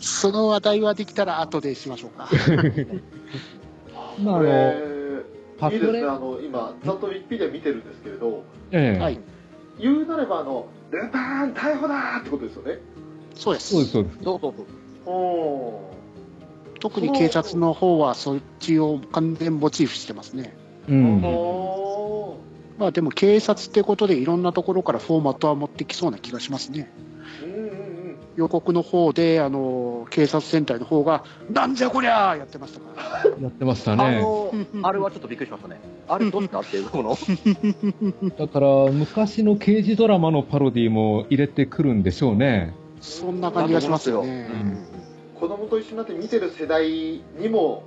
[0.00, 2.28] その話題はできたら後でしましょうか。
[4.22, 4.74] まああの、
[5.58, 5.76] パトレ？
[5.76, 9.20] いいですね、あの、今、ざっとウィキペディア見てるんですけれど、ええはい。
[9.78, 12.78] 言うなれば、あの、ルパン逮捕だーってことですよね。
[13.34, 13.70] そうです。
[13.70, 14.18] そうです、そうです。
[14.22, 14.66] そうそうそう。
[15.06, 15.94] お
[16.80, 20.56] 特に警察の方はそっちを完全モチーフしてますね。
[20.88, 21.24] うん。
[21.24, 22.38] お
[22.78, 26.92] まあでも警察ってことでいろんなところからフォーマットは持ってきそうな気がしますね。
[27.42, 28.16] うんうんうん。
[28.36, 29.58] 予告の方で、あの、
[30.06, 33.30] 警察戦隊の方が、なんじゃこりゃーやってましたから。
[33.42, 34.20] やってましたあね。
[34.20, 35.80] の、あれはちょっとびっくりしましたね。
[36.08, 37.16] あれどうしたっていう、この。
[38.38, 42.74] だから、昔の刑事ドラマのパロディも入れてくるんでしょうね。
[43.00, 44.42] そんな感じがしますようね。
[44.48, 44.78] ん
[45.38, 47.84] 子供と一緒になって見てる世代にも、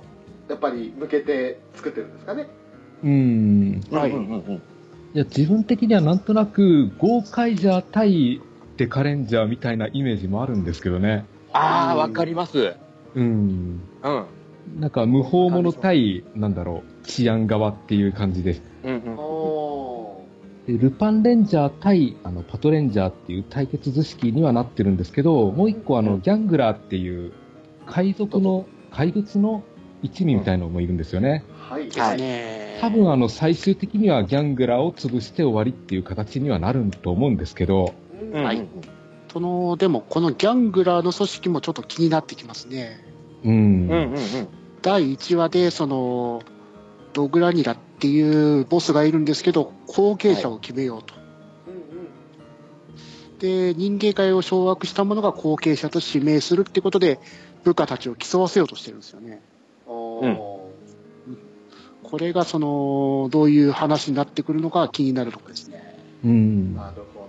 [0.48, 2.48] やっぱり向けて作ってるんですかね？
[3.04, 3.80] うん。
[3.90, 4.62] はいうんうんうん
[5.14, 8.40] いや、自分的にはなんとなく、ゴーカイジャー対
[8.78, 11.26] デカレンジャーみたいなイメージもあるんですけどね。
[11.52, 12.76] ああ、わかります。
[13.14, 13.80] うん。
[14.02, 14.26] うん。
[14.80, 18.62] なんか、無法者対、なんだろう、治安側っていう感じです。
[18.84, 19.16] うんうん。
[19.18, 20.22] お
[20.66, 27.32] でルパンレンジャー対あのパトレンジャーっていう対決図式にはなってるんですけど、もう一個あの、ギャングラーっていう
[27.86, 29.64] 海賊の、怪物の
[30.02, 31.44] 一味みたいなのもいるんですよね。
[31.58, 31.86] はい。
[31.86, 32.78] ですね。
[32.80, 38.66] 多分あの最終的にはギャングラーを潰して終わりっていう形にはなると思うんですけど、うんうんはい
[39.32, 43.04] その、でもこのギャングラーの組織もちょっと気になってきますね。
[43.44, 43.52] うん。
[43.52, 44.18] うんうんうん。
[44.82, 46.42] 第1話で、その、
[47.12, 51.14] ドグラニラっていうボスがいるんですけど、後継者を決めようと。
[51.14, 51.92] うんうん
[53.38, 57.18] で、人間界を掌握した者が後継者と指名するってことで、
[57.64, 59.42] 部下たちを競わせようとしてるんですよね。
[59.86, 60.38] おうん
[62.04, 65.98] これがその、どういう話になってくるのか気になるところですね。
[66.24, 66.74] うん。
[66.74, 67.21] なるほ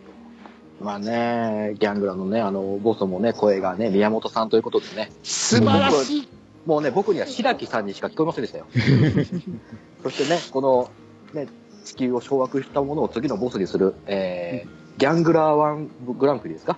[0.83, 6.29] まあね、ギャングラーのね、あの、ボスもね、声がね、宮本さんということでね、素晴らしい
[6.65, 8.65] もうね、僕には白木さんにしか聞こえませんでしたよ。
[10.03, 10.89] そしてね、この、
[11.33, 11.47] ね、
[11.83, 16.77] 地球を掌握したものを次のボスにする、えー、ギャングラーワングランプリですか？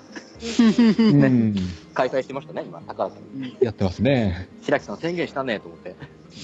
[0.99, 1.55] うん。
[1.93, 3.55] 開催してましたね、今、高原さんに。
[3.61, 4.49] やってますね。
[4.63, 5.95] 白木さん宣言したね、と思って。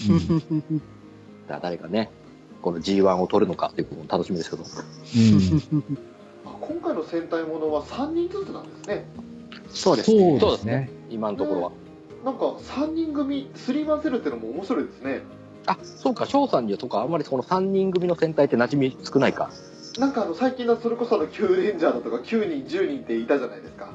[0.10, 0.82] うん。
[1.50, 2.12] 誰がね、
[2.62, 4.64] この G1 を取るのかっていうことも楽しみですけど。
[4.64, 6.11] うん
[6.72, 9.06] 今回の戦隊ものは3人ずつなんですね。
[9.70, 10.40] そうですね。
[10.40, 10.90] そうですね。
[11.10, 11.72] 今のところは。
[12.24, 15.22] なんか3人組、スリーマンセルってのも面白いですね。
[15.66, 19.50] あ、そうか、翔さんには、とか、あんまりこの3人組の戦隊って馴染み少ないか。
[20.00, 23.90] なんかあの最近のそれこそあの9レンジャーだとか9人、10人っていたじゃないですか。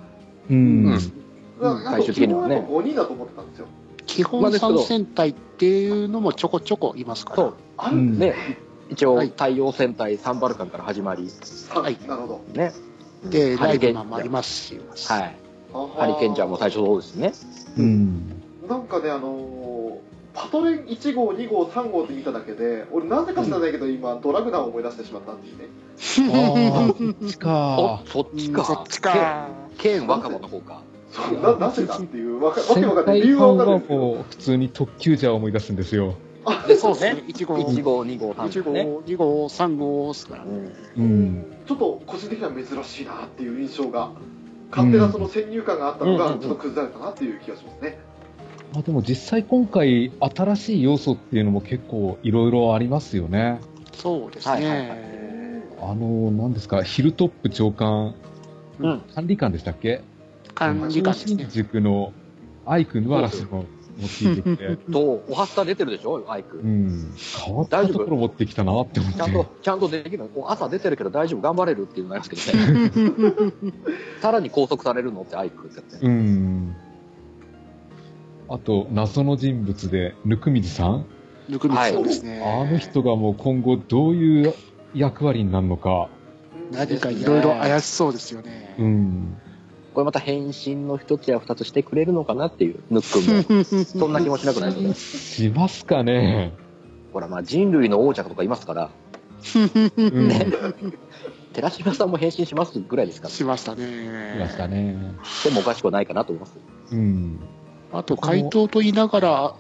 [0.51, 0.57] うん。
[0.57, 0.61] う
[0.91, 1.27] ん
[1.59, 3.67] ななんか最終的にはね基本やっぱ5人だと思ってたんですよ。
[4.05, 7.37] 基本参戦隊っていうのもちょこちょこいますから。
[7.37, 7.55] そう。
[7.79, 8.59] あるんですね、
[8.91, 11.29] 一応、はい太陽戦隊サンバルカンから始まり、
[11.71, 12.41] ははいなるほど。
[12.53, 12.73] ね。
[13.25, 14.81] で、ライハリケーンブマンもありますし。
[15.09, 15.37] はい。
[15.73, 17.33] ハハリケンジャーも最初そうですね。
[17.79, 18.43] うん。
[18.69, 19.67] なんかね、あのー
[20.37, 25.65] パトレン1号、2号、3号って見ただけで、俺なぜか知らないけど、今、ドラグナーを思い出してしまったっていうね。
[26.31, 28.05] ああ、そっちおか。
[28.05, 28.61] そっちか。
[28.61, 29.49] うんそっちか。
[29.79, 30.83] ケ若葉の方か。
[31.11, 33.23] そうななぜだっていう、わけ先わかんない。
[33.23, 34.01] 理輩由はわかるんですけど。
[34.01, 36.15] もう普通に特急ジャーを思い出すんですよ。
[36.47, 37.25] あでそうですね。
[37.29, 38.83] 1号、1号、2号、3 1号、号ね。
[39.07, 40.53] 2号、3号ですからうね。
[40.53, 41.45] んうん。
[41.67, 44.11] ちょっと個人的には珍しいなっていう印象が、
[44.71, 47.99] 勝手なその先入観があったのが、ちょっと崩されたなっていう気がしますね。
[48.73, 53.61] まあでも実際今回新しい要素っていうのも結構いろいろありますよね。
[53.95, 55.63] そうですはいはいはね。
[55.81, 58.15] あの、何ですか、ヒルトップ長官、
[58.81, 59.01] うん。
[59.15, 60.03] 管理官でしたっけ？
[60.55, 61.47] 管理官です新ね。
[61.51, 62.13] 宿の
[62.67, 63.65] アイク・ヌアラ氏も
[63.99, 66.61] 持ってきてと、おはスタ出てるでしょ、アイクう。
[66.67, 69.19] ん、変わったところ持ってきたなって思って。
[69.19, 70.29] ちゃんと、ちゃんとできる。
[70.47, 73.53] 朝出てるけど大丈夫、頑張れるっていうのがありますけどね。
[74.21, 76.07] さらに拘束されるのってアイクってやって。
[76.07, 76.77] うん。
[78.49, 81.07] あと、謎の人物で、ぬくみずさん
[81.49, 82.43] ぬくみつそうですね。
[82.45, 84.55] あの人がもう今後どういう
[84.95, 86.09] 役割になるのか。
[86.73, 88.75] 何かいろいろ怪しそうですよね。
[88.79, 89.37] うん。
[89.97, 93.65] これまた変身の一つや二つしてくれるのかなっていう、ヌックンも。
[93.87, 95.49] そんな気もしなくないですね。
[95.49, 96.53] しますかね。
[97.15, 98.91] ほら、まあ人類の王者とかいますから、
[99.55, 100.29] うん。
[100.29, 100.49] ね
[101.55, 104.35] 寺島さんも変身しますぐらいですから、しましたね。
[104.35, 105.15] しましたね。
[105.45, 106.59] でもおかしくはないかなと思います。
[106.93, 107.41] うん。
[107.91, 109.55] あと、回答と言いながら、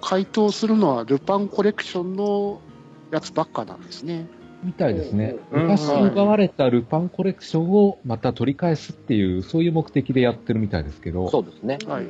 [0.00, 2.60] 回答するのはルパンコレクションの
[3.10, 4.28] やつばっかなんですね。
[4.62, 5.34] みたいですね。
[5.52, 11.78] うん昔奪われたルパンコレクションをまた取り返すっていう、そういう目的でやってるみたいですけど、そうですね。
[11.86, 12.06] はい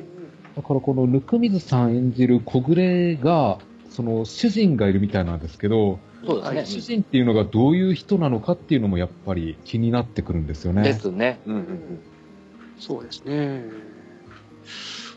[0.55, 3.59] だからこの温水さん演じる小暮が、
[3.89, 6.65] その主人がいるみたいなんですけど、そうですね。
[6.65, 10.83] 主人っていうのがどういう人なのかっていうのもやっぱり気になってくるんですよね。
[10.83, 11.41] ですね。
[11.45, 12.01] うんうん
[12.77, 13.63] そうですね。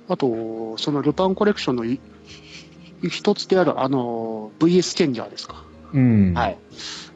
[0.09, 2.01] あと、そのルパンコレクションのい
[3.09, 5.65] 一つである、あの、VS チェンジャーですか。
[5.93, 6.29] うん。
[6.29, 6.35] うん。
[6.35, 6.59] はい。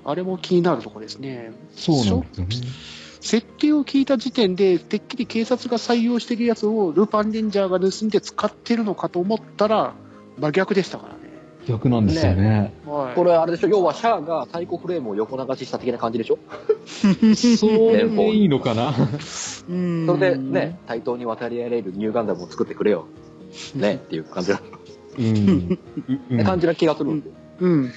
[0.08, 1.52] あれも気になるところですね。
[1.74, 2.56] そうなんですよね。
[3.20, 9.94] 設定を聞いた時点で、てっきり警察が採用しているやつをルパンレンジャーが盗んで使ってるのかと思ったら、
[10.38, 11.20] 真逆でしたからね。
[11.66, 12.72] 逆なんですよね。
[12.86, 13.68] はい、これあれでしょ？
[13.68, 16.38] 要はシャアがサイコフレームを横流しした的な感じでしょ？
[17.34, 18.90] それでいいのかな？
[19.68, 23.06] う んそれでね、対等に渡り合えるニューガンダムを作ってくれよ。
[23.74, 24.60] ね、っていう感じな、
[25.18, 25.78] うん。
[26.30, 27.32] うん 感じな気がするんですよ。
[27.60, 27.92] うん。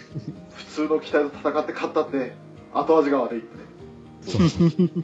[0.55, 2.33] 普通の機体と戦って勝ったって
[2.73, 5.03] 後味が悪いってね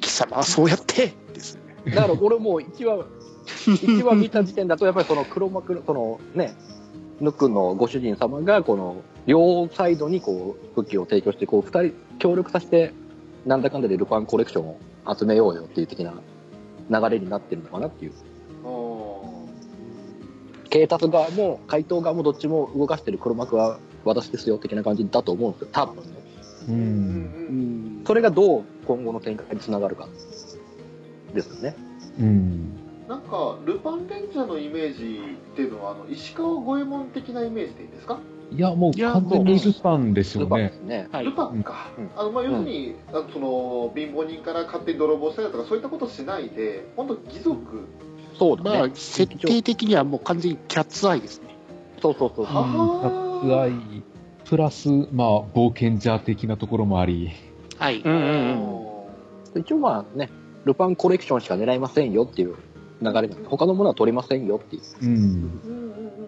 [0.00, 1.94] 貴様はそうやってですね。
[1.94, 3.06] だから俺もう1話、
[3.46, 6.54] 1話見た時点だとやっぱりその黒幕、そのね、
[7.20, 12.92] ヌックのご主人様がこの両サイドにこう武器を提供してこう二人協力させて
[13.46, 14.78] なんだかんだでルパンコレクションを
[15.18, 16.14] 集めようよっていう的な
[16.90, 18.12] 流れになってるのかなっていう。
[20.70, 25.68] 警察側も怪盗側もどっちも動かしてる黒幕は私ですよ的な感じだと思うんですよ。
[25.72, 26.02] 多分ね。
[26.68, 26.72] う。
[26.72, 28.04] うんうんん。
[28.06, 30.08] それがどう今後の展開につながるか
[31.34, 31.76] ですよね。
[32.18, 32.78] うん。
[33.08, 35.20] なんかルパンレンジャーのイメージ
[35.52, 38.20] っていうのはあの石川五右衛門的なイメージでいいんですか、
[38.52, 41.08] いや、もう完全にルパンでしょうねルパンね。
[41.10, 41.32] はいル。
[41.32, 47.56] パンか、うんあのまあ、要するに、あのその貧乏人から勝手に泥棒したりとかそういったことしないで本当義足
[48.38, 48.78] そうだね。
[48.78, 51.48] まあ、設定的にはもう完全にキャッツアイですね。
[52.00, 52.54] そうそうそうそう。
[52.54, 54.02] はうん、愛
[54.44, 57.30] プラス、まあ、冒険者的なところもあり、
[57.78, 58.00] はい。
[58.00, 59.60] うんうんうん。
[59.60, 60.30] 一応まあね、
[60.64, 62.56] ルパンコレクションしか狙いませんよっていう
[63.02, 64.82] 流れなんで、他のものは取りませんよっていう。
[65.02, 65.08] うん。
[65.08, 66.18] うんうんうんうん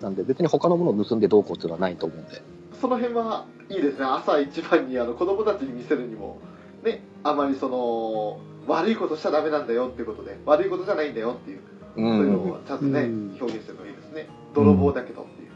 [0.00, 2.42] なんで別に他のものを盗んでどうこうっていうのはないと思うんで。
[2.80, 6.38] その辺はいいですね朝一番にあの子供たちに見せるにも
[6.84, 11.62] ねあまりその悪いことしちゃダメなんだよっていうことで悪いことじゃないんだよっていう、う
[11.96, 15.50] そういうのをちゃんとね、うん表現してるのがいいですね泥棒だけどっていう、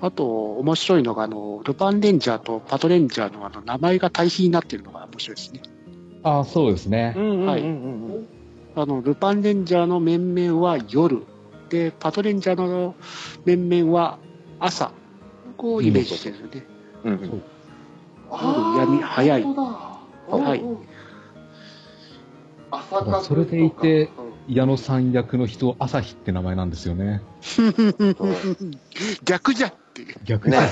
[0.00, 5.62] あと、面白いのが、あの、ルパンレンジャーとパトレンジャーのあの、名前が対比になっているのが面白いですね。
[6.22, 7.14] ああ、そうですね。
[7.16, 8.28] んはいうん
[8.76, 11.24] あの、ルパンレンジャーの面々は夜。
[11.68, 12.94] で、パトレンジャーの
[13.44, 14.18] 面々は
[14.60, 14.92] 朝。
[15.56, 16.66] こうイメージしてるんですよね。
[17.04, 17.42] うんうん。
[18.30, 20.78] あ夜闇早いはいうんうん
[22.70, 27.22] 朝霞それでいてとか矢野さん役の人、朝日って名前なんですよね。
[29.24, 30.14] 逆じゃっていう。
[30.24, 30.56] 逆に。
[30.56, 30.70] ね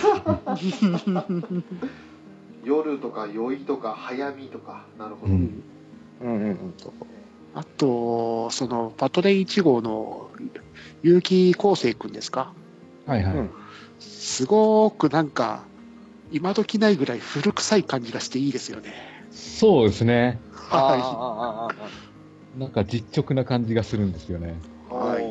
[1.07, 1.65] うん
[2.65, 5.63] 夜とか酔いとか早見とかなるほど、うん
[6.21, 6.59] うんうん
[7.55, 10.31] あと、その、パトレイ1号の
[11.03, 11.21] 結
[11.55, 12.53] 城康生くんですか？
[13.07, 13.37] はいはい。
[13.37, 13.51] うん
[13.99, 15.65] すごくなんか、
[16.31, 18.93] 今時ないぐらい古臭い感じがしていいですよね。
[19.31, 20.39] そうですね。
[20.71, 24.57] あああはあああなんか実直な感じがするんですよね。
[24.89, 25.27] はい。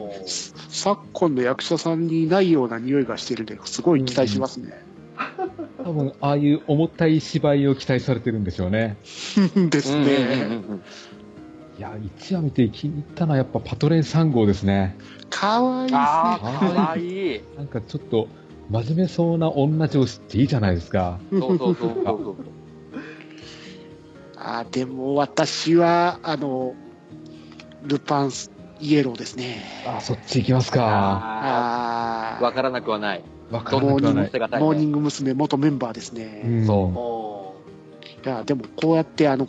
[0.69, 4.85] 昨今の役者さんにないような匂いがしてるんで、すごい期待しますね。
[5.83, 8.97] 多分、ああいう重たい芝居を期待されてるんでしょうね。
[9.69, 10.63] ですうんうんうんね。
[10.69, 10.81] うん
[11.77, 14.97] いや、1話見て気に入ったのはやっぱパトレイ3号ですね。
[15.29, 15.99] かわいいですね。
[15.99, 17.41] ああ、かわいい。
[17.57, 18.29] なんかちょっと、
[18.69, 21.19] 真面目そうな女上司っていいじゃないですか。
[21.31, 22.35] そうそうそうそう。
[24.47, 26.75] あでも私は、あの、
[27.83, 28.31] ルパン
[28.79, 29.63] イエローですね。
[29.87, 30.85] あ、そっち行きますか。
[30.85, 33.23] ああ、あわからなくはない。
[33.49, 34.25] わからモーニングなくはない。
[34.27, 35.33] 捨てがたいねモーニング娘。
[35.33, 36.41] 元メンバーですうね。
[36.45, 37.55] ん、そお
[38.23, 39.47] いや、でもこうやって、あの、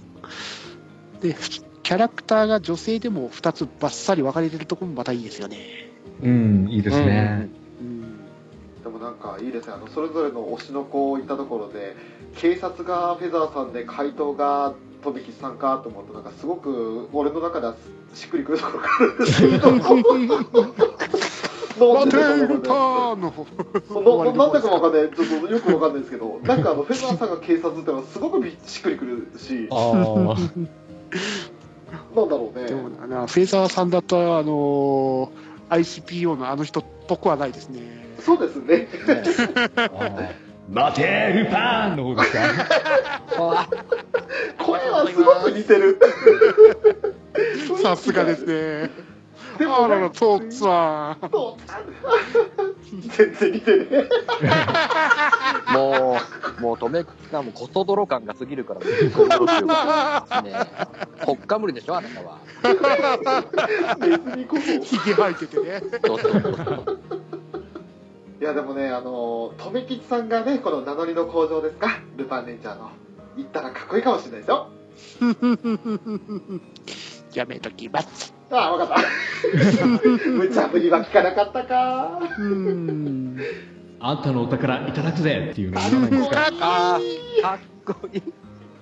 [1.20, 1.34] で、
[1.82, 5.58] キャラクターが女性でも2つバッサリ分かれてるところもまたいいですよね。
[6.22, 7.50] うん、いいですね。
[7.80, 8.02] うん。
[8.80, 11.96] ーでもなんかいいですねあのそれぞれの推しの子をいたところで
[12.36, 14.74] 警察がフェザーさんで怪盗が
[15.06, 17.76] 飛び吉さんかと思うとなんかすごく俺の中では
[18.12, 19.82] しっくりくるところがあるんですけどなな
[22.06, 22.08] ん
[24.52, 29.68] だかわかんないちょっとよくわかんないですけどなんかあのフェザーさんが警察ってのはすごくびしっくりくるし。
[29.70, 29.94] ああ、
[32.16, 32.66] なんだろうね。
[32.66, 35.30] でもな、フェザーさんだと、あの
[35.70, 37.80] ICPO のあの人っぽくはないですね。
[38.18, 38.88] そうですね
[40.68, 42.40] 待て、ルパンの方ですか？
[43.38, 43.68] あ
[44.58, 45.98] 声はすごく似てる
[47.82, 48.90] さすがですね。
[49.58, 51.28] であらら、ね、父さん。
[51.30, 51.84] 父さん
[53.08, 54.08] 全然似てねえ。
[55.72, 56.18] も
[56.58, 59.08] う、もう、止めさんもコソ泥感が過ぎるから、ねえ。
[61.24, 62.38] ほっかむりでしょ、あなたは。
[63.98, 64.60] ネズミこそ。
[64.82, 65.80] ひげ生えててね。
[68.38, 72.90] いやでもね、あの、留吉さんがね、この名乗りの工場ですか、ルパンレンジャーの。
[73.36, 74.68] 行ったらかっこいいかもしれないですよ。
[77.32, 78.34] やめときます。
[78.50, 80.28] ああ、わかった。
[80.28, 82.20] 無茶ぶりは聞かなかったか。
[82.38, 83.38] うん。
[84.00, 86.50] あんたのお宝いただくぜっていうの言わないんですかかっ
[87.86, 88.22] こいい。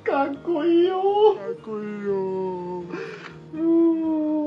[0.04, 0.96] かっこいいよ。
[0.96, 2.84] かっこいいよ。
[3.54, 3.60] うー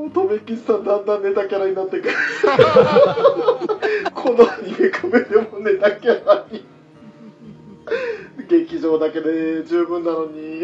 [0.06, 2.14] ん、留吉さんだんだんネタキャラになってくる。
[4.14, 6.64] このアニメカメでもネタキャラに。
[8.48, 10.62] 劇場だけで十分なのに。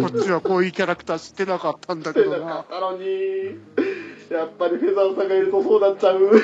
[0.00, 2.38] こっちはこういうキャラクター知ってなかったんだけ出どな。
[2.38, 3.04] なかったのに。
[4.30, 6.30] やっぱりフェザーさんがいるとそうなっちゃう。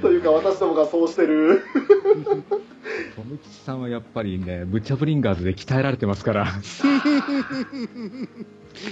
[0.00, 1.62] というか私どもがそうしてる。
[3.16, 6.46] トム吉さんはやっぱりね、ブチャブリンガーズで鍛えられてますから。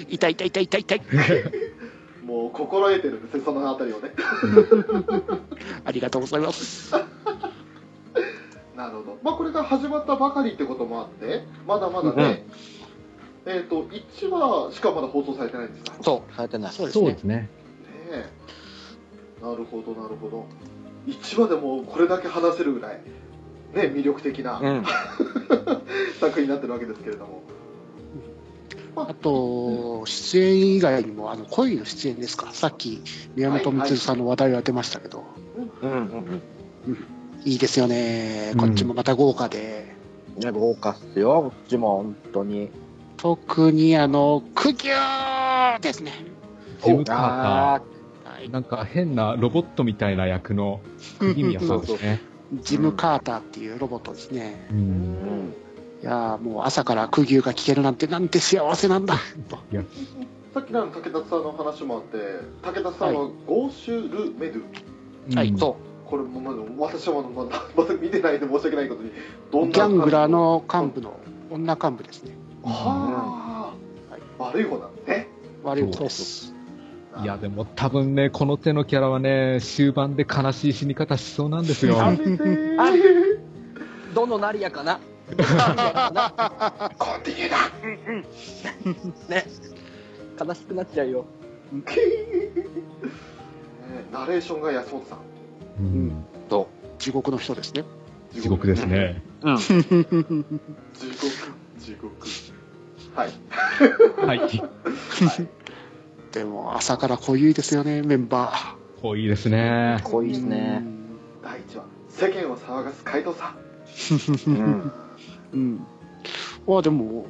[0.09, 1.03] 痛い痛い痛い痛い痛い。
[2.25, 4.13] もう心得てるんですよ、そのあたりをね。
[5.85, 6.93] ありがとうございます。
[8.77, 9.19] なるほど。
[9.23, 12.47] まあこれが始まったばかりってこともあって、まだまだね、
[13.47, 15.93] えっ、と、1話しかまだ放送されてないんですか？
[15.93, 16.73] ねそう、されてない。
[16.73, 17.25] そうですねそうです。
[17.25, 17.49] ね。
[18.11, 18.27] え。
[19.43, 20.47] なるほど、なるほど。
[21.07, 23.01] 1話でもこれだけ話せるぐらい、
[23.75, 24.85] ね、魅力的な、うん。
[26.21, 27.43] 作品になってるわけですけれども。
[29.09, 32.53] あと、出演以外にも、あの、恋の出演ですか？
[32.53, 33.03] さっき、
[33.37, 35.25] 宮本光さんの話題が出ましたけど、
[35.83, 36.43] うんうん
[37.45, 38.53] いいですよね。
[38.59, 39.95] こっちもまた豪華で。
[40.37, 40.43] うん。
[40.43, 42.69] ね、豪華っすよ、こっちも、本当に。
[43.17, 46.13] 特にあの、クギューですね。
[46.85, 47.83] ジム・カーあはい
[48.25, 48.51] ター。
[48.53, 50.81] なんか変なロボットみたいな役の
[51.19, 52.21] 釘宮さんですね。
[52.63, 54.67] ジム・カーターっていうロボットですね。
[54.71, 54.75] う。
[54.75, 55.55] ん。
[56.03, 59.17] いやーもう朝からクギューが聞けるなんてなんて幸せなんだ。
[59.49, 59.83] といや、
[60.55, 65.37] さっきの武田さんの話もあって、武田さんはゴーシュ・ル・メドゥ。
[65.37, 65.77] はいうんそ
[66.07, 69.13] これもまだ私はまだ まだ見てないんで申し訳ないことに、
[69.53, 71.21] どんなギャングラーの幹部の
[71.53, 72.33] 女幹部ですね。
[72.65, 73.73] は
[74.11, 75.29] あ、悪い方なんですね。
[75.63, 76.53] 悪い方です。
[77.23, 81.95] いや、でも多分ね、この手のキャラはね、終盤で悲しい死に方しそうなんですよ。
[81.95, 82.09] どの
[82.77, 82.91] な
[84.15, 84.99] どのナリアかな？
[85.37, 87.71] コンティニューだ
[89.29, 89.47] ね。
[90.41, 91.27] 悲しくなっちゃうよ。
[91.73, 91.83] ね
[94.13, 95.19] ナレーションが安本さん。
[95.79, 96.69] うんそ
[96.99, 97.85] 地獄の人ですね。
[98.33, 99.23] 地獄ですね。
[99.43, 99.51] う。
[99.51, 99.59] うん。
[99.59, 99.87] 地獄、
[101.79, 102.27] 地獄。
[103.15, 103.33] はい。
[104.27, 104.41] はい。
[106.33, 108.77] でも朝から濃ゆいですよね、メンバー。
[109.03, 109.99] 濃いですね。
[110.05, 110.85] 濃いですね。
[111.43, 113.57] 第1話、世間を騒がす怪盗さん。
[114.47, 114.93] うん。
[115.53, 115.87] うん。
[116.67, 117.27] まあでも、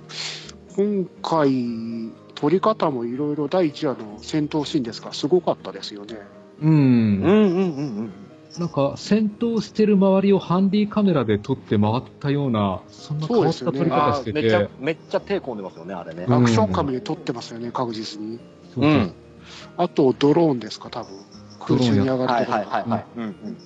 [0.76, 6.16] 今回、撮り方もいろいろ第1話の戦闘シーンですが、すごかったですよね。
[6.62, 6.70] うん。
[6.70, 8.12] うんうんうんうん。
[8.58, 16.24] なんか、戦闘してる周りをハンディカメラで撮って回ったような、そんな変わった撮り方あしてーめっちゃて。、めっちゃ手込んでますよね、あれね。
[16.26, 18.38] うんアクションカメで撮ってますよね、確実に。
[18.74, 19.14] そうそううん
[19.76, 21.14] あと、ドローンですか、多分。
[21.60, 23.04] 空中に上がはいるところはいはいはい。
[23.16, 23.56] うんうん。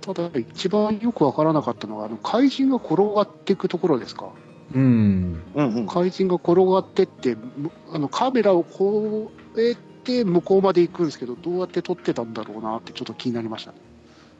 [0.00, 4.30] ただ、一番よくわからなかったのは、あの、怪人が転がっていくところですか？
[4.74, 5.42] うん。
[5.54, 5.86] うんうん。
[5.86, 13.78] 怪人が転がってって、むあの、カメラをこうやって向こうまで行くんですけど、どうやって撮ってたんだろうなってちょっと気になりましたね。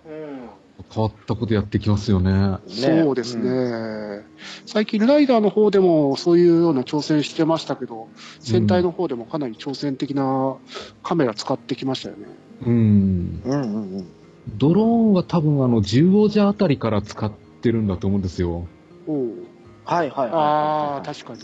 [0.06, 0.48] うん。
[0.90, 2.30] 変わったことやってきますよね。
[2.30, 4.24] ねそうですね、
[4.64, 10.56] 最近、ライダーの方でもそういうような挑戦してましたけど、戦隊の方でもかなり挑戦的な
[11.02, 12.28] カメラ使ってきましたよね。
[12.64, 13.42] うん。
[13.44, 14.08] うんうんうん。
[14.56, 18.66] ドローンは多分あの、十王者あたりから使ってるんだと思うんですよ。
[19.06, 19.32] おう
[19.84, 20.30] はいはいはい。
[20.32, 21.40] ああ、確かに。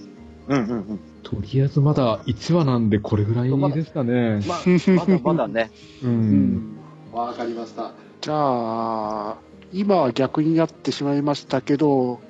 [0.48, 1.00] うんうんうん。
[1.22, 4.40] とりあえずまだ1話なんでこれぐらいですかね。
[4.46, 4.58] まあ、
[4.96, 5.70] まだまだね。
[6.02, 6.06] う。
[6.06, 6.76] うんん
[7.12, 7.92] わかりました。
[8.20, 8.34] じゃ
[9.30, 9.36] あ、
[9.72, 12.20] 今は逆になってしまいましたけど、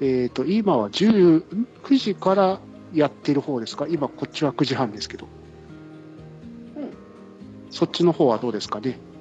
[0.00, 1.44] えっ、と、今は10
[1.84, 2.60] 9時から
[2.94, 3.86] やってる方ですか？
[3.88, 5.26] 今、こっちは9時半ですけど。
[6.76, 6.82] うん
[7.70, 8.98] そっちの方はどうですかね？
[9.06, 9.11] うん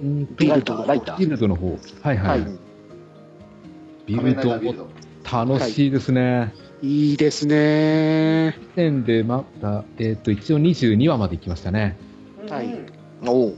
[0.00, 1.78] ビルドの方ライタービルドの方。
[2.02, 2.40] はいはい。
[2.40, 2.58] はい
[4.06, 4.88] ビルド。
[5.24, 6.54] 楽しいですね。
[6.80, 8.56] いいですね。
[8.60, 11.96] 時点でまだ、えっ、と、一応22話まで行きましたね。
[12.48, 13.56] はいうんおう。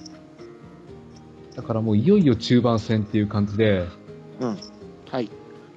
[1.54, 3.84] だからもういよいよ中盤戦っていう感じで、
[5.10, 5.30] はい。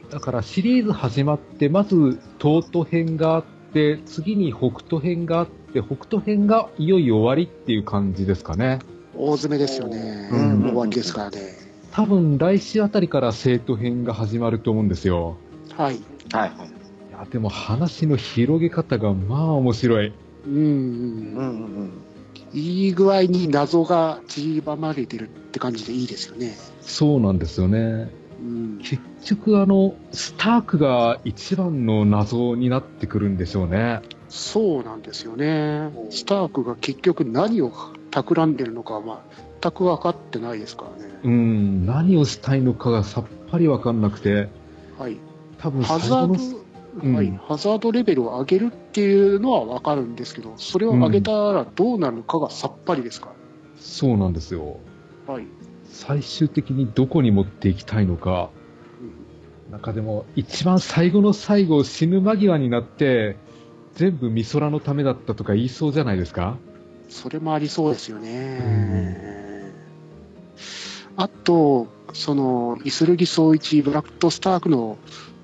[0.09, 3.43] だからシリーズ始まって、まず東都編があっ
[3.73, 8.79] て、次に北斗編があっで、北斗編がいよいよ終わりっていう感じですかね。
[9.23, 10.29] 大詰めですよね。
[10.31, 11.37] うん終わりですからね。
[11.91, 15.37] 多分来週あたりから生徒編が始まると思うんですよ。
[15.77, 16.01] はい。
[16.31, 16.49] はい。
[16.49, 20.13] いや、でも話の広げ方がまあ面白い。
[20.47, 21.91] うん、うんうん
[22.53, 26.57] いい具合に謎が散りばまれてるって感じでいいですよね。
[26.81, 28.09] そうなんですよね。
[28.41, 28.79] うん。
[28.79, 34.01] 結局あの、スタークが一番の謎になってくるんでしょうね。
[34.31, 35.91] そうなんですよね。
[36.09, 37.71] スタークが結局何を
[38.11, 39.23] 企んでるのかは
[39.61, 41.11] 全く分かってないですからね。
[41.23, 44.47] うん、何をしたいのかがさっぱりわかんなくて、
[44.97, 45.17] はい。
[45.57, 46.61] 多分ハザード、
[47.03, 53.33] うんはい、ハザードレベルを上げるっていうのは分かるんですけど、それを上げたらどうなるのかがさっぱりですか
[53.81, 54.77] そうなんですよ。
[55.27, 55.33] ら。
[55.33, 55.45] はい。
[55.83, 58.49] 最終的にどこに持っていきたいのか。
[59.01, 63.37] うんなんかでも、一番最後の最後、死ぬ間際になって、
[63.95, 66.57] 全部美空のためだったとか言いそうじゃないですか？
[67.09, 69.73] それもありそうですよね。
[71.17, 74.97] あと、その、イスルギ総一、ブラックとスタークの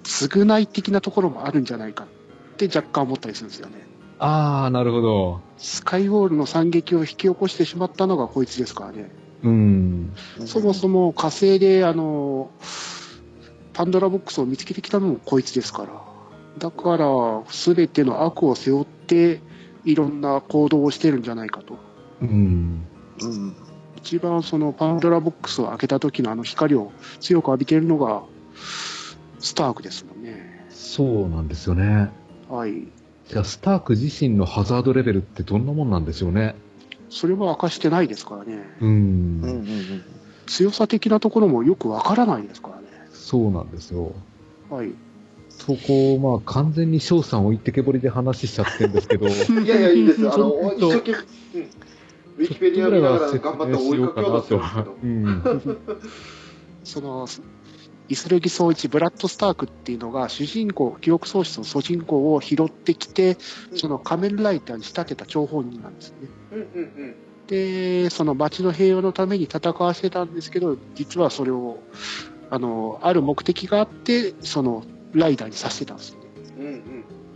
[0.03, 3.85] 償い的なところもあるんじゃないかって若干思ったりするんですよね。
[4.19, 5.41] あー、なるほど。
[5.57, 9.11] スカイウォールの惨劇を引き起こしてしまったのがこいつですからね。
[9.43, 10.15] うん。
[10.39, 10.47] うん。
[10.47, 12.49] そもそも火星で、あの、
[13.73, 16.06] パンドラボックスを見つけてきたのもこいつですから。
[16.57, 19.41] だから、すべての悪を背負って、
[19.85, 21.77] いろんな行動をしてるんじゃないかと。
[22.21, 22.87] うん。
[23.21, 23.55] うん。
[23.97, 28.23] 一番そのパンドラボックスを開けた時のあの光を強く浴びているのが、
[29.39, 30.65] スタークですもんね。
[30.69, 32.09] そうなんですよね。
[32.49, 32.87] はい。
[33.27, 36.55] じゃあ、スターク自身のハザードレベルってどんなもんなんでしょうね。
[37.09, 38.59] それも明かしてないですからね。
[38.81, 38.89] うん。
[38.89, 40.03] うんうん
[40.47, 42.87] 強さ的なところもよくわからないですからね。
[43.11, 44.13] そうなんですよ。
[44.69, 44.93] はい。
[45.57, 49.27] そこを、まあ、完全に翔さん置いてけぼりで話しちゃってるんですけど、
[49.61, 50.33] いやいや、いいですよ。
[50.33, 51.17] あの、ちょっと一生懸命、
[51.59, 51.69] うん。
[52.37, 54.97] ウィキペディア見ながら頑張って追いかけようとしてますけど。
[55.01, 55.43] うん。
[56.83, 57.27] その、
[58.09, 63.37] イスルギ総一、ブラッド・スタークっていうのが、主人公、記憶喪失の主人公を拾ってきて、
[63.75, 66.29] その仮面ライダーに仕立てた張本人なんですね。
[66.53, 67.15] うんうんうん。
[67.47, 71.79] で、その街の平和のために戦わせたんですけど、実はそれを、
[72.49, 74.85] あの、ある目的があって、その、
[75.17, 76.25] ライダーにさせてたんですよね。
[76.59, 76.69] うんう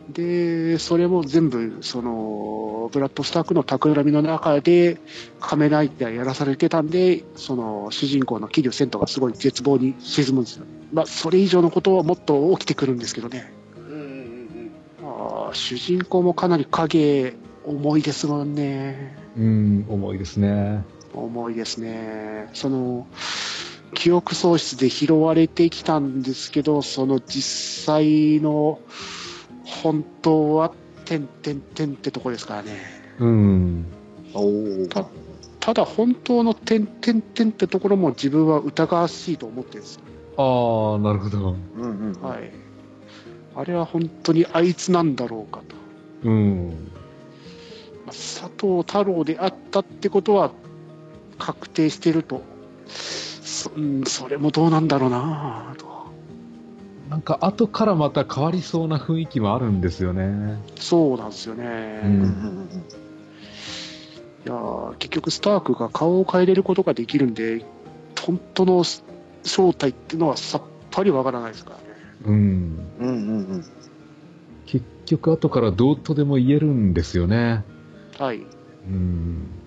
[0.10, 0.14] ん。
[0.14, 4.98] で、それも全部、その、ブラッド・スタークの企みの中で、
[5.40, 10.66] 仮面ライダーやらされてたんで、その、主人公の桐生戦闘がすごい絶望に沈むんですよ。
[10.94, 13.54] まあ、それ以上のことはもっと起きてくるんですけどね。
[13.78, 14.72] うんうんうん
[15.04, 17.34] あー主人公もかなり影、
[17.66, 19.16] 重いですもんね。
[19.38, 20.84] うん、重いですね。
[21.14, 22.50] 重いですね。
[22.54, 23.08] その、
[23.94, 28.80] 記憶喪失で拾われてきたんですけど、その実際の
[29.66, 30.74] 本当は、
[31.06, 32.78] てんてんてんってとこですからね。
[33.20, 33.86] うん。
[34.90, 35.06] た
[35.60, 40.02] ただ本当のてんてんてんってところも自分は疑わしいと思ってるんですよ。
[40.38, 41.56] ああ、なるほど。
[41.78, 42.22] うんうん。
[42.22, 42.52] はい。
[43.56, 45.76] あれは本当にあいつなんだろうかと。
[46.24, 46.90] うん。
[48.06, 50.52] まあ佐藤太郎であったってことは
[51.38, 52.42] 確定してると。
[53.52, 55.92] そ,、うん、それもどうなんだろうなと。
[57.10, 60.58] なんか後からまた変わりそうな雰囲気もあるんですよね。
[60.78, 62.00] そうなんですよね。
[64.46, 67.66] いやー結局スタークが顔を変えれることができるんで、
[68.20, 68.84] 本当の
[69.44, 71.84] 正体っていうのはさっぱりわからないですからね。
[72.26, 72.36] うん。
[73.00, 73.66] うんうんうん。
[74.66, 77.66] 結局後からどうとでも言えるんですよね。
[78.18, 78.46] はい。
[78.86, 79.61] うん。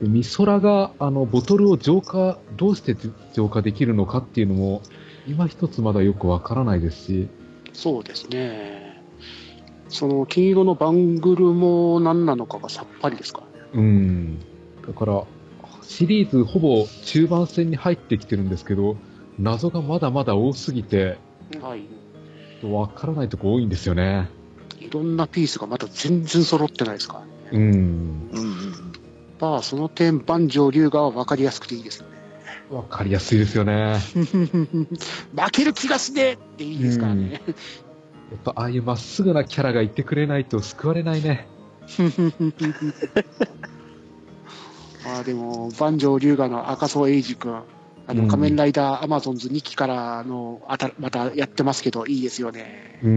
[0.00, 2.96] で美空が、あの、ボトルを浄化、どうして
[3.32, 4.82] 浄化できるのかっていうのも、
[5.26, 7.28] 今一つまだよくわからないですし、
[7.72, 9.02] そうですね。
[9.88, 13.66] その金色のバングルも何なのかがさっぱりですからね。
[13.74, 14.38] うん。
[14.86, 15.24] だから、
[15.82, 18.96] シリーズほぼ中盤戦に入ってきてるんですけど、
[19.38, 21.18] 謎がまだまだ多すぎて、
[21.54, 21.62] うん。
[21.62, 21.82] はい。
[22.62, 24.28] わからないとこ多いんですよね。
[24.80, 27.30] いろんなピースがまだ全然揃ってないですからね。
[27.52, 28.30] うん。
[28.32, 28.67] うん
[29.40, 32.18] うんまあ、その点、万丈龍が分かりやすくていいですよね。
[32.70, 33.98] わかりやすいですよね。
[34.14, 37.32] 負ける気がしねえっていいですからね。
[37.32, 41.48] やっぱああいうまっすぐなキャラがいてくれないと救われないね。
[45.04, 47.62] ま あでも、万丈龍河の赤楚英二君、
[48.06, 53.00] あの、うん仮面ライダーアマゾンズ2期からの、あた、またやってますけど、いいですよね。
[53.02, 53.10] うん。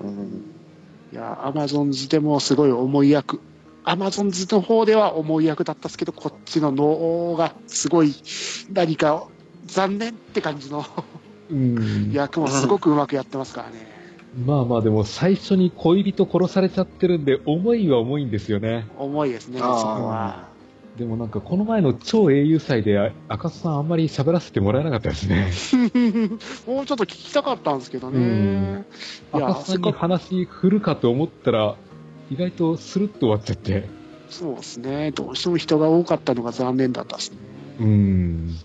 [0.00, 0.44] うん。
[1.12, 3.40] いや、アマゾンズでもすごい重い役。
[3.84, 8.14] アマゾンズの方では重い役だったんですけど、こっちの脳がすごい、
[8.72, 9.26] 何か
[9.66, 10.84] 残念って感じの
[11.50, 12.12] うん。
[12.12, 13.90] 役もすごくうまくやってますからね。
[14.46, 18.86] まあまあでも最初に恋人殺されちゃってるんで、重いは重いんですよね。
[18.96, 20.50] 重いですね、そこは。
[20.96, 25.50] でもなんかこの前の超英雄祭であ赤楚さんあんまり喋らせてもらえなかったですね。
[26.66, 28.84] もうちょっと聞きたかったんですけどうね
[29.32, 31.76] 赤楚さんに話振るかと思ったら、
[32.30, 33.88] 意外とスルッと終わっちゃって。
[34.28, 35.10] そうですね。
[35.10, 37.38] どうしても人が多かったのが残念だったですね。
[37.80, 38.56] うん。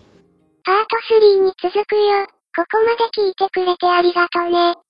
[0.64, 0.96] パート
[1.42, 2.28] 3に続くよ。
[2.56, 4.86] ここまで聞いてくれてありがとね。